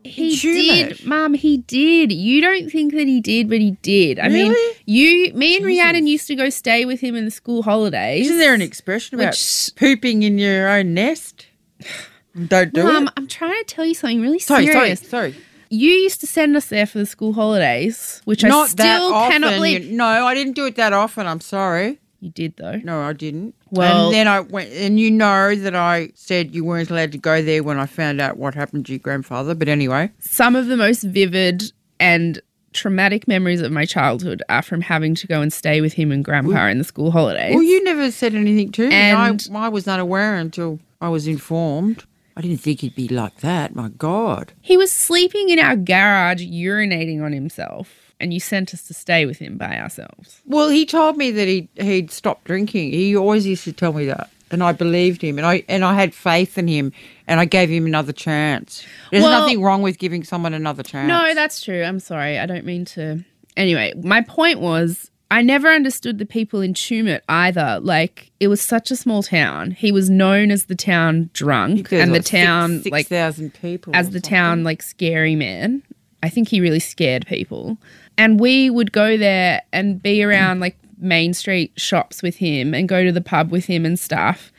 He 0.03 0.35
did, 0.37 1.05
Mum. 1.05 1.33
He 1.33 1.57
did. 1.57 2.11
You 2.11 2.39
don't 2.41 2.69
think 2.71 2.93
that 2.93 3.05
he 3.07 3.19
did, 3.19 3.49
but 3.49 3.59
he 3.59 3.71
did. 3.81 4.17
I 4.19 4.29
mean, 4.29 4.55
you, 4.85 5.33
me, 5.33 5.57
and 5.57 5.65
Rhiannon 5.65 6.07
used 6.07 6.27
to 6.27 6.35
go 6.35 6.49
stay 6.49 6.85
with 6.85 7.01
him 7.01 7.15
in 7.15 7.25
the 7.25 7.31
school 7.31 7.63
holidays. 7.63 8.25
Isn't 8.27 8.37
there 8.37 8.53
an 8.53 8.61
expression 8.61 9.19
about 9.19 9.31
Which- 9.33 9.71
pooping 9.75 10.23
in 10.23 10.37
your 10.37 10.69
own 10.69 10.93
nest? 10.93 11.47
Don't 12.47 12.73
do 12.73 12.81
it. 12.81 12.83
Mum, 12.85 13.07
it. 13.07 13.13
I'm 13.17 13.27
trying 13.27 13.57
to 13.57 13.63
tell 13.65 13.85
you 13.85 13.93
something 13.93 14.21
really 14.21 14.39
Sorry, 14.39 14.67
serious. 14.67 14.99
sorry, 15.01 15.31
sorry. 15.33 15.43
You 15.69 15.91
used 15.91 16.19
to 16.21 16.27
send 16.27 16.55
us 16.55 16.65
there 16.67 16.85
for 16.85 16.97
the 16.97 17.05
school 17.05 17.33
holidays, 17.33 18.21
which 18.25 18.43
I 18.43 18.49
still 18.67 19.11
cannot 19.11 19.55
believe. 19.55 19.85
you- 19.85 19.97
no, 19.97 20.05
I 20.05 20.33
didn't 20.33 20.53
do 20.53 20.65
it 20.65 20.75
that 20.77 20.93
often. 20.93 21.27
I'm 21.27 21.41
sorry. 21.41 21.99
You 22.21 22.29
did 22.29 22.55
though. 22.57 22.77
No, 22.83 23.01
I 23.01 23.13
didn't. 23.13 23.55
Well- 23.71 24.05
and 24.07 24.13
then 24.15 24.27
I 24.27 24.39
went, 24.41 24.71
and 24.71 24.99
you 24.99 25.11
know 25.11 25.55
that 25.55 25.75
I 25.75 26.09
said 26.15 26.53
you 26.55 26.63
weren't 26.65 26.89
allowed 26.89 27.11
to 27.13 27.17
go 27.17 27.41
there 27.41 27.63
when 27.63 27.77
I 27.77 27.85
found 27.85 28.19
out 28.21 28.37
what 28.37 28.55
happened 28.55 28.85
to 28.87 28.91
your 28.93 28.99
grandfather. 28.99 29.53
But 29.55 29.67
anyway, 29.67 30.11
Some 30.19 30.55
of 30.55 30.67
the 30.67 30.77
most 30.77 31.03
vivid 31.03 31.71
and 31.99 32.41
traumatic 32.73 33.27
memories 33.27 33.61
of 33.61 33.71
my 33.71 33.83
childhood 33.85 34.43
are 34.47 34.61
from 34.61 34.81
having 34.81 35.15
to 35.15 35.25
go 35.27 35.41
and 35.41 35.51
stay 35.51 35.81
with 35.81 35.93
him 35.93 36.11
and 36.11 36.23
Grandpa 36.23 36.67
in 36.67 36.77
the 36.77 36.83
school 36.83 37.09
holidays. 37.11 37.53
well, 37.55 37.63
you 37.63 37.83
never 37.83 38.11
said 38.11 38.35
anything 38.35 38.71
to 38.73 38.87
me. 38.89 38.93
And- 38.95 39.47
I, 39.53 39.65
I 39.65 39.69
was 39.69 39.87
unaware 39.87 40.35
until 40.35 40.79
I 41.01 41.09
was 41.09 41.27
informed. 41.27 42.03
I 42.37 42.41
didn't 42.41 42.61
think 42.61 42.81
he'd 42.81 42.95
be 42.95 43.07
like 43.09 43.37
that. 43.41 43.75
My 43.75 43.89
God. 43.89 44.53
He 44.61 44.77
was 44.77 44.91
sleeping 44.91 45.49
in 45.49 45.59
our 45.59 45.75
garage, 45.75 46.41
urinating 46.43 47.21
on 47.21 47.33
himself, 47.33 48.08
and 48.19 48.33
you 48.33 48.39
sent 48.39 48.73
us 48.73 48.83
to 48.87 48.93
stay 48.93 49.25
with 49.25 49.39
him 49.39 49.57
by 49.57 49.77
ourselves. 49.79 50.41
Well, 50.45 50.69
he 50.69 50.85
told 50.85 51.17
me 51.17 51.31
that 51.31 51.47
he 51.47 51.69
he'd 51.79 52.11
stopped 52.11 52.43
drinking. 52.45 52.91
He 52.91 53.15
always 53.15 53.45
used 53.47 53.63
to 53.65 53.73
tell 53.73 53.93
me 53.93 54.05
that, 54.05 54.29
and 54.51 54.61
I 54.63 54.71
believed 54.73 55.21
him, 55.21 55.37
and 55.37 55.45
I 55.47 55.63
and 55.69 55.83
I 55.85 55.93
had 55.95 56.13
faith 56.13 56.57
in 56.57 56.67
him, 56.67 56.91
and 57.27 57.39
I 57.39 57.45
gave 57.45 57.69
him 57.69 57.85
another 57.85 58.13
chance. 58.13 58.83
There's 59.11 59.23
Well- 59.23 59.39
nothing 59.41 59.61
wrong 59.61 59.81
with 59.81 59.97
giving 59.99 60.23
someone 60.23 60.53
another 60.53 60.83
chance. 60.83 61.07
No, 61.07 61.33
that's 61.33 61.61
true. 61.61 61.83
I'm 61.83 61.99
sorry. 61.99 62.37
I 62.39 62.45
don't 62.45 62.65
mean 62.65 62.85
to. 62.85 63.23
Anyway, 63.57 63.93
my 64.03 64.21
point 64.21 64.59
was 64.59 65.09
I 65.31 65.41
never 65.43 65.67
understood 65.69 66.17
the 66.17 66.25
people 66.25 66.59
in 66.61 66.73
Tumut 66.73 67.21
either. 67.29 67.79
Like, 67.81 68.31
it 68.39 68.47
was 68.47 68.61
such 68.61 68.89
a 68.89 68.95
small 68.95 69.21
town. 69.21 69.71
He 69.71 69.91
was 69.91 70.09
known 70.09 70.49
as 70.49 70.65
the 70.65 70.75
town 70.75 71.29
drunk 71.33 71.91
and 71.91 72.09
the 72.11 72.15
like 72.15 72.21
six- 72.23 72.29
town, 72.31 72.81
six 72.81 72.91
like, 72.91 73.07
thousand 73.07 73.53
people 73.53 73.95
as 73.95 74.07
the 74.07 74.13
something. 74.13 74.29
town 74.29 74.63
like 74.63 74.81
scary 74.81 75.35
man. 75.35 75.83
I 76.23 76.29
think 76.29 76.47
he 76.49 76.59
really 76.61 76.79
scared 76.79 77.25
people. 77.27 77.77
And 78.19 78.39
we 78.39 78.69
would 78.69 78.91
go 78.91 79.17
there 79.17 79.61
and 79.71 80.03
be 80.03 80.21
around 80.23 80.59
like 80.59 80.77
Main 80.99 81.33
Street 81.33 81.71
shops 81.77 82.21
with 82.21 82.35
him 82.35 82.73
and 82.73 82.87
go 82.89 83.03
to 83.03 83.11
the 83.11 83.21
pub 83.21 83.49
with 83.49 83.65
him 83.65 83.85
and 83.85 83.97
stuff. 83.97 84.51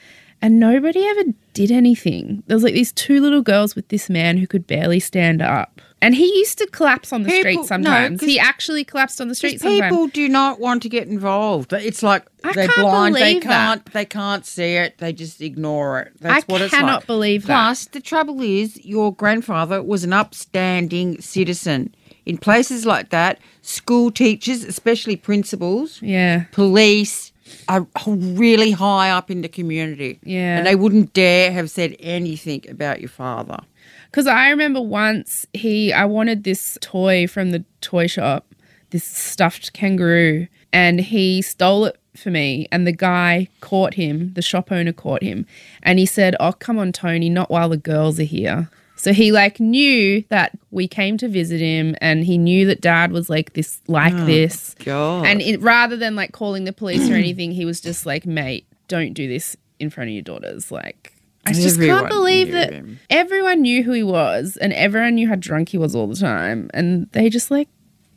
And 0.42 0.58
nobody 0.58 1.04
ever 1.04 1.24
did 1.52 1.70
anything. 1.70 2.42
There 2.46 2.56
was 2.56 2.64
like 2.64 2.72
these 2.72 2.92
two 2.92 3.20
little 3.20 3.42
girls 3.42 3.76
with 3.76 3.88
this 3.88 4.08
man 4.08 4.38
who 4.38 4.46
could 4.46 4.66
barely 4.66 4.98
stand 4.98 5.42
up. 5.42 5.82
And 6.02 6.14
he 6.14 6.24
used 6.38 6.56
to 6.56 6.66
collapse 6.68 7.12
on 7.12 7.24
the 7.24 7.28
People- 7.28 7.64
street 7.64 7.80
no, 7.80 8.16
he 8.22 8.38
actually 8.38 8.84
collapsed 8.84 9.20
on 9.20 9.28
the 9.28 9.34
street 9.34 9.60
sometimes. 9.60 9.82
people 9.90 10.06
do 10.06 10.30
not 10.30 10.58
want 10.58 10.82
to 10.84 10.88
get 10.88 11.06
involved. 11.08 11.74
It's 11.74 12.02
like 12.02 12.24
I 12.42 12.54
they're 12.54 12.68
can't 12.68 12.80
blind. 12.80 13.14
They 13.16 13.20
believe 13.34 13.42
that. 13.42 13.48
can't. 13.50 13.92
They 13.92 14.04
can't 14.06 14.46
see 14.46 14.76
it. 14.76 14.96
They 14.96 15.12
just 15.12 15.42
ignore 15.42 16.00
it. 16.00 16.12
That's 16.20 16.44
I 16.44 16.50
what 16.50 16.62
it's 16.62 16.72
like. 16.72 16.82
I 16.82 16.86
cannot 16.86 17.06
believe 17.06 17.42
that. 17.42 17.54
Plus, 17.54 17.84
the 17.84 18.00
trouble 18.00 18.40
is, 18.40 18.82
your 18.82 19.12
grandfather 19.12 19.82
was 19.82 20.02
an 20.02 20.14
upstanding 20.14 21.20
citizen. 21.20 21.94
In 22.30 22.38
places 22.38 22.86
like 22.86 23.10
that, 23.10 23.40
school 23.60 24.12
teachers, 24.12 24.62
especially 24.62 25.16
principals, 25.16 26.00
yeah. 26.00 26.44
police, 26.52 27.32
are 27.68 27.88
really 28.06 28.70
high 28.70 29.10
up 29.10 29.32
in 29.32 29.42
the 29.42 29.48
community. 29.48 30.20
Yeah. 30.22 30.58
and 30.58 30.64
they 30.64 30.76
wouldn't 30.76 31.12
dare 31.12 31.50
have 31.50 31.70
said 31.70 31.96
anything 31.98 32.64
about 32.70 33.00
your 33.00 33.08
father. 33.08 33.58
Because 34.08 34.28
I 34.28 34.50
remember 34.50 34.80
once 34.80 35.44
he, 35.54 35.92
I 35.92 36.04
wanted 36.04 36.44
this 36.44 36.78
toy 36.80 37.26
from 37.26 37.50
the 37.50 37.64
toy 37.80 38.06
shop, 38.06 38.46
this 38.90 39.04
stuffed 39.04 39.72
kangaroo, 39.72 40.46
and 40.72 41.00
he 41.00 41.42
stole 41.42 41.86
it 41.86 41.98
for 42.14 42.30
me. 42.30 42.68
And 42.70 42.86
the 42.86 42.92
guy 42.92 43.48
caught 43.60 43.94
him, 43.94 44.34
the 44.34 44.42
shop 44.42 44.70
owner 44.70 44.92
caught 44.92 45.24
him, 45.24 45.46
and 45.82 45.98
he 45.98 46.06
said, 46.06 46.36
Oh, 46.38 46.52
come 46.52 46.78
on, 46.78 46.92
Tony, 46.92 47.28
not 47.28 47.50
while 47.50 47.70
the 47.70 47.76
girls 47.76 48.20
are 48.20 48.22
here. 48.22 48.70
So 49.00 49.12
he 49.14 49.32
like 49.32 49.58
knew 49.60 50.22
that 50.28 50.52
we 50.70 50.86
came 50.86 51.16
to 51.18 51.28
visit 51.28 51.60
him, 51.60 51.96
and 52.02 52.22
he 52.24 52.36
knew 52.36 52.66
that 52.66 52.80
dad 52.82 53.12
was 53.12 53.30
like 53.30 53.54
this, 53.54 53.80
like 53.88 54.14
this. 54.26 54.74
God. 54.84 55.26
And 55.26 55.40
it, 55.40 55.60
rather 55.62 55.96
than 55.96 56.14
like 56.16 56.32
calling 56.32 56.64
the 56.64 56.72
police 56.72 57.08
or 57.08 57.14
anything, 57.24 57.50
he 57.52 57.64
was 57.64 57.80
just 57.80 58.04
like, 58.04 58.26
mate, 58.26 58.66
don't 58.88 59.14
do 59.14 59.26
this 59.26 59.56
in 59.78 59.88
front 59.88 60.10
of 60.10 60.14
your 60.14 60.22
daughters. 60.22 60.70
Like, 60.70 61.14
I 61.46 61.52
just 61.54 61.76
Everyone 61.76 61.98
can't 62.00 62.08
believe 62.10 62.52
that 62.52 62.72
him. 62.74 63.00
everyone 63.08 63.62
knew 63.62 63.82
who 63.82 63.92
he 63.92 64.02
was 64.02 64.58
and 64.58 64.72
everyone 64.74 65.14
knew 65.14 65.26
how 65.28 65.36
drunk 65.36 65.70
he 65.70 65.78
was 65.78 65.94
all 65.96 66.06
the 66.06 66.16
time. 66.16 66.68
And 66.74 67.10
they 67.12 67.30
just 67.30 67.50
like, 67.50 67.68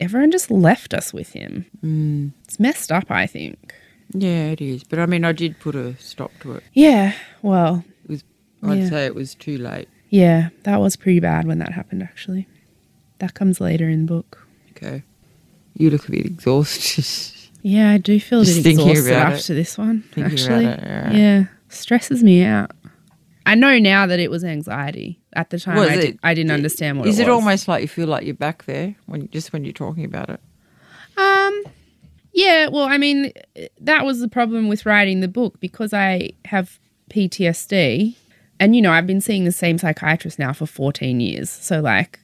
everyone 0.02 0.32
just 0.32 0.52
left 0.52 0.94
us 0.94 1.14
with 1.14 1.32
him. 1.32 1.66
Mm. 1.82 2.34
It's 2.44 2.60
messed 2.60 2.92
up, 2.92 3.10
I 3.10 3.26
think. 3.26 3.74
Yeah, 4.14 4.48
it 4.48 4.60
is. 4.60 4.84
But 4.84 5.00
I 5.00 5.06
mean, 5.06 5.24
I 5.24 5.32
did 5.32 5.58
put 5.62 5.76
a 5.76 5.96
stop 5.98 6.32
to 6.42 6.52
it. 6.54 6.64
Yeah, 6.74 7.14
well, 7.42 7.86
It 8.04 8.10
was. 8.10 8.24
I'd 8.62 8.80
Yeah. 8.80 8.90
say 8.90 9.06
it 9.06 9.16
was 9.16 9.34
too 9.36 9.58
late. 9.58 9.88
Yeah, 10.14 10.50
that 10.62 10.80
was 10.80 10.96
pretty 10.96 11.20
bad 11.20 11.48
when 11.48 11.58
that 11.58 11.72
happened, 11.72 12.04
actually. 12.04 12.48
That 13.18 13.34
comes 13.34 13.60
later 13.60 13.90
in 13.90 14.06
the 14.06 14.14
book. 14.14 14.46
Okay. 14.70 15.02
You 15.76 15.90
look 15.90 16.08
a 16.08 16.12
bit 16.12 16.26
exhausted. 16.26 17.06
Yeah, 17.66 17.92
I 17.92 17.98
do 17.98 18.20
feel 18.20 18.42
a 18.42 18.44
bit 18.44 18.66
exhausted 18.66 19.08
it. 19.08 19.14
after 19.14 19.54
this 19.54 19.78
one, 19.78 20.02
Thinking 20.12 20.34
actually. 20.34 20.66
it, 20.66 20.80
yeah. 20.84 21.14
yeah, 21.14 21.44
stresses 21.70 22.22
me 22.22 22.44
out. 22.44 22.72
I 23.46 23.56
know 23.56 23.80
now 23.80 24.06
that 24.06 24.20
it 24.20 24.30
was 24.30 24.44
anxiety. 24.44 25.22
At 25.32 25.50
the 25.50 25.58
time, 25.58 25.78
I, 25.78 25.96
did, 25.96 26.20
I 26.24 26.34
didn't 26.34 26.52
understand 26.52 27.00
what 27.00 27.08
Is 27.08 27.20
it 27.20 27.30
it 27.30 27.32
almost 27.32 27.70
like 27.70 27.82
you 27.82 27.88
feel 27.88 28.10
like 28.10 28.26
you're 28.26 28.36
back 28.36 28.66
there 28.66 28.96
when 29.06 29.30
just 29.30 29.54
when 29.54 29.64
you're 29.64 29.72
talking 29.72 30.04
about 30.04 30.30
it? 30.30 30.42
Um, 31.16 31.64
yeah. 32.34 32.68
Well, 32.68 32.84
I 32.84 32.98
mean, 32.98 33.32
that 33.80 34.04
was 34.06 34.20
the 34.20 34.28
problem 34.28 34.68
with 34.68 34.86
writing 34.86 35.22
the 35.22 35.30
book 35.30 35.62
because 35.62 35.94
I 35.94 36.32
have 36.44 36.82
PTSD, 37.12 38.18
and 38.64 38.76
you 38.76 38.82
know, 38.82 38.92
I've 38.92 39.08
been 39.08 39.22
seeing 39.22 39.44
the 39.46 39.52
same 39.52 39.78
psychiatrist 39.78 40.40
now 40.40 40.54
for 40.54 40.66
fourteen 40.66 41.20
years. 41.20 41.50
So, 41.50 41.82
like, 41.82 42.20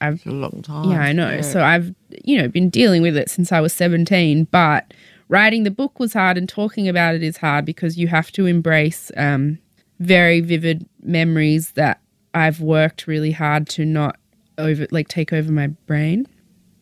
I've 0.00 0.14
It's 0.14 0.26
a 0.26 0.30
long 0.30 0.62
time. 0.62 0.90
yeah, 0.90 1.00
I 1.00 1.12
know. 1.12 1.40
So 1.42 1.62
I've 1.62 1.94
you 2.24 2.38
know 2.38 2.48
been 2.48 2.70
dealing 2.70 3.02
with 3.02 3.16
it 3.16 3.30
since 3.30 3.52
I 3.52 3.60
was 3.60 3.72
seventeen, 3.72 4.44
but. 4.44 4.92
Writing 5.30 5.62
the 5.64 5.70
book 5.70 5.98
was 5.98 6.12
hard, 6.12 6.36
and 6.36 6.46
talking 6.46 6.86
about 6.86 7.14
it 7.14 7.22
is 7.22 7.38
hard 7.38 7.64
because 7.64 7.96
you 7.96 8.08
have 8.08 8.30
to 8.32 8.44
embrace 8.44 9.10
um, 9.16 9.58
very 9.98 10.40
vivid 10.40 10.86
memories 11.02 11.70
that 11.72 11.98
I've 12.34 12.60
worked 12.60 13.06
really 13.06 13.30
hard 13.30 13.66
to 13.70 13.86
not 13.86 14.18
over 14.58 14.86
like 14.90 15.08
take 15.08 15.32
over 15.32 15.50
my 15.50 15.68
brain. 15.68 16.26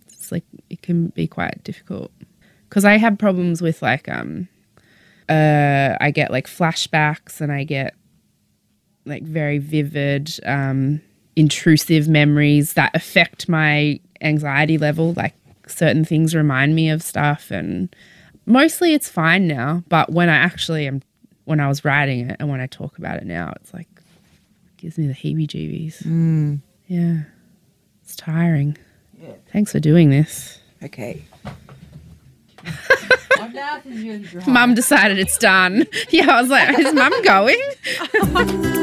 It's 0.09 0.33
like 0.33 0.45
it 0.71 0.83
can 0.83 1.09
be 1.09 1.29
quite 1.29 1.63
difficult 1.63 2.11
because 2.69 2.85
I 2.85 2.97
have 2.99 3.17
problems 3.17 3.63
with 3.63 3.81
like 3.81 4.09
um 4.09 4.49
uh 5.29 5.97
I 6.01 6.11
get 6.11 6.33
like 6.33 6.49
flashbacks 6.49 7.41
and 7.41 7.53
I 7.53 7.63
get 7.63 7.95
like 9.05 9.23
very 9.23 9.59
vivid 9.59 10.31
um 10.45 11.01
intrusive 11.35 12.09
memories 12.09 12.75
that 12.75 12.95
affect 12.95 13.49
my 13.49 13.99
anxiety 14.21 14.79
level. 14.79 15.15
Like 15.15 15.35
certain 15.67 16.05
things 16.05 16.35
remind 16.35 16.75
me 16.75 16.91
of 16.91 17.03
stuff 17.03 17.51
and 17.51 17.95
mostly 18.45 18.93
it's 18.93 19.09
fine 19.09 19.47
now 19.47 19.83
but 19.89 20.11
when 20.11 20.29
I 20.29 20.35
actually 20.35 20.87
am 20.87 21.01
when 21.45 21.61
I 21.61 21.69
was 21.69 21.85
writing 21.85 22.29
it 22.29 22.37
and 22.41 22.51
when 22.51 22.61
I 22.61 22.67
talk 22.67 22.99
about 22.99 23.19
it 23.19 23.25
now 23.25 23.53
it's 23.57 23.73
like 23.73 23.89
gives 24.77 24.99
me 24.99 25.07
the 25.07 25.15
heebie 25.15 25.47
jeebies 25.47 26.61
yeah. 26.93 27.23
It's 28.03 28.15
tiring. 28.17 28.77
Yeah. 29.19 29.35
thanks 29.51 29.73
for 29.73 29.81
doing 29.81 30.11
this. 30.11 30.59
Okay. 30.83 31.25
Mum 34.47 34.75
decided 34.75 35.19
it's 35.19 35.37
done. 35.39 35.87
Yeah, 36.11 36.31
I 36.37 36.41
was 36.43 36.51
like, 36.51 36.79
is 36.79 36.93
mum 36.95 37.13
going? 37.23 37.61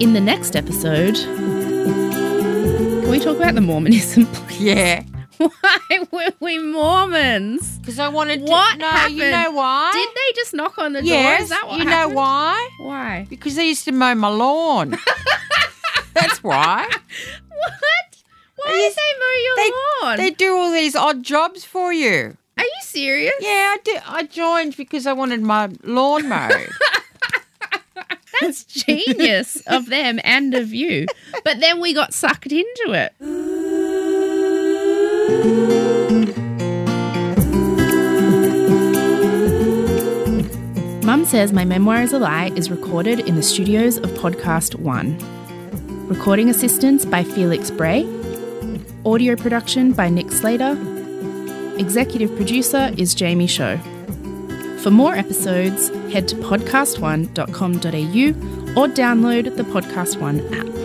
In 0.00 0.14
the 0.14 0.20
next 0.20 0.56
episode, 0.56 1.14
can 1.16 3.10
we 3.10 3.18
talk 3.20 3.36
about 3.36 3.54
the 3.54 3.60
Mormonism, 3.60 4.24
please? 4.26 4.60
Yeah. 4.62 5.02
Why 5.36 6.06
were 6.10 6.32
we 6.40 6.58
Mormons? 6.58 7.78
Because 7.78 7.98
I 7.98 8.08
wanted 8.08 8.46
to 8.46 8.50
What 8.50 8.78
know. 8.78 8.86
happened? 8.88 9.16
You 9.18 9.30
know 9.30 9.50
why? 9.52 9.90
Did 9.92 10.08
they 10.14 10.32
just 10.40 10.54
knock 10.54 10.78
on 10.78 10.94
the 10.94 11.00
door? 11.00 11.08
yes. 11.08 11.42
Is 11.42 11.48
that 11.50 11.66
what 11.66 11.78
you 11.78 11.86
happened? 11.86 12.14
know 12.14 12.20
why? 12.20 12.70
Why? 12.80 13.26
Because 13.28 13.56
they 13.56 13.66
used 13.68 13.84
to 13.84 13.92
mow 13.92 14.14
my 14.14 14.28
lawn. 14.28 14.96
That's 16.14 16.42
why. 16.42 16.86
What? 16.88 18.22
Why 18.56 18.66
They 18.66 18.72
did 18.76 18.84
used- 18.84 18.96
they 18.96 19.18
mow 19.18 19.36
your 19.44 19.56
They, 19.56 19.70
lawn? 20.06 20.16
they 20.18 20.30
do 20.30 20.56
all 20.56 20.70
these 20.72 20.94
odd 20.96 21.22
jobs 21.22 21.64
for 21.64 21.92
you. 21.92 22.36
Are 22.58 22.64
you 22.64 22.70
serious? 22.82 23.32
Yeah, 23.40 23.48
I 23.74 23.78
did. 23.84 24.02
I 24.06 24.22
joined 24.24 24.76
because 24.76 25.06
I 25.06 25.12
wanted 25.14 25.40
my 25.40 25.70
lawn 25.82 26.28
mowed. 26.28 26.68
That's 28.40 28.64
genius 28.64 29.62
of 29.66 29.86
them 29.86 30.18
and 30.24 30.54
of 30.54 30.72
you. 30.74 31.06
But 31.44 31.60
then 31.60 31.80
we 31.80 31.92
got 31.94 32.12
sucked 32.14 32.52
into 32.52 32.92
it. 32.92 33.14
Mum 41.04 41.24
Says 41.24 41.52
My 41.52 41.64
Memoir 41.64 42.02
is 42.02 42.12
a 42.12 42.18
Lie 42.20 42.52
is 42.54 42.70
recorded 42.70 43.20
in 43.20 43.34
the 43.34 43.42
studios 43.42 43.96
of 43.96 44.10
PodcastOne. 44.10 45.20
Recording 46.10 46.50
assistance 46.50 47.04
by 47.04 47.22
Felix 47.22 47.70
Bray. 47.70 48.02
Audio 49.04 49.36
production 49.36 49.92
by 49.92 50.08
Nick 50.08 50.32
Slater. 50.32 50.72
Executive 51.78 52.34
producer 52.34 52.92
is 52.98 53.14
Jamie 53.14 53.46
Show. 53.46 53.76
For 54.82 54.90
more 54.90 55.14
episodes, 55.14 55.90
head 56.12 56.26
to 56.26 56.34
podcastone.com.au 56.34 58.80
or 58.80 58.88
download 58.88 59.56
the 59.56 59.62
PodcastOne 59.62 60.50
app. 60.50 60.79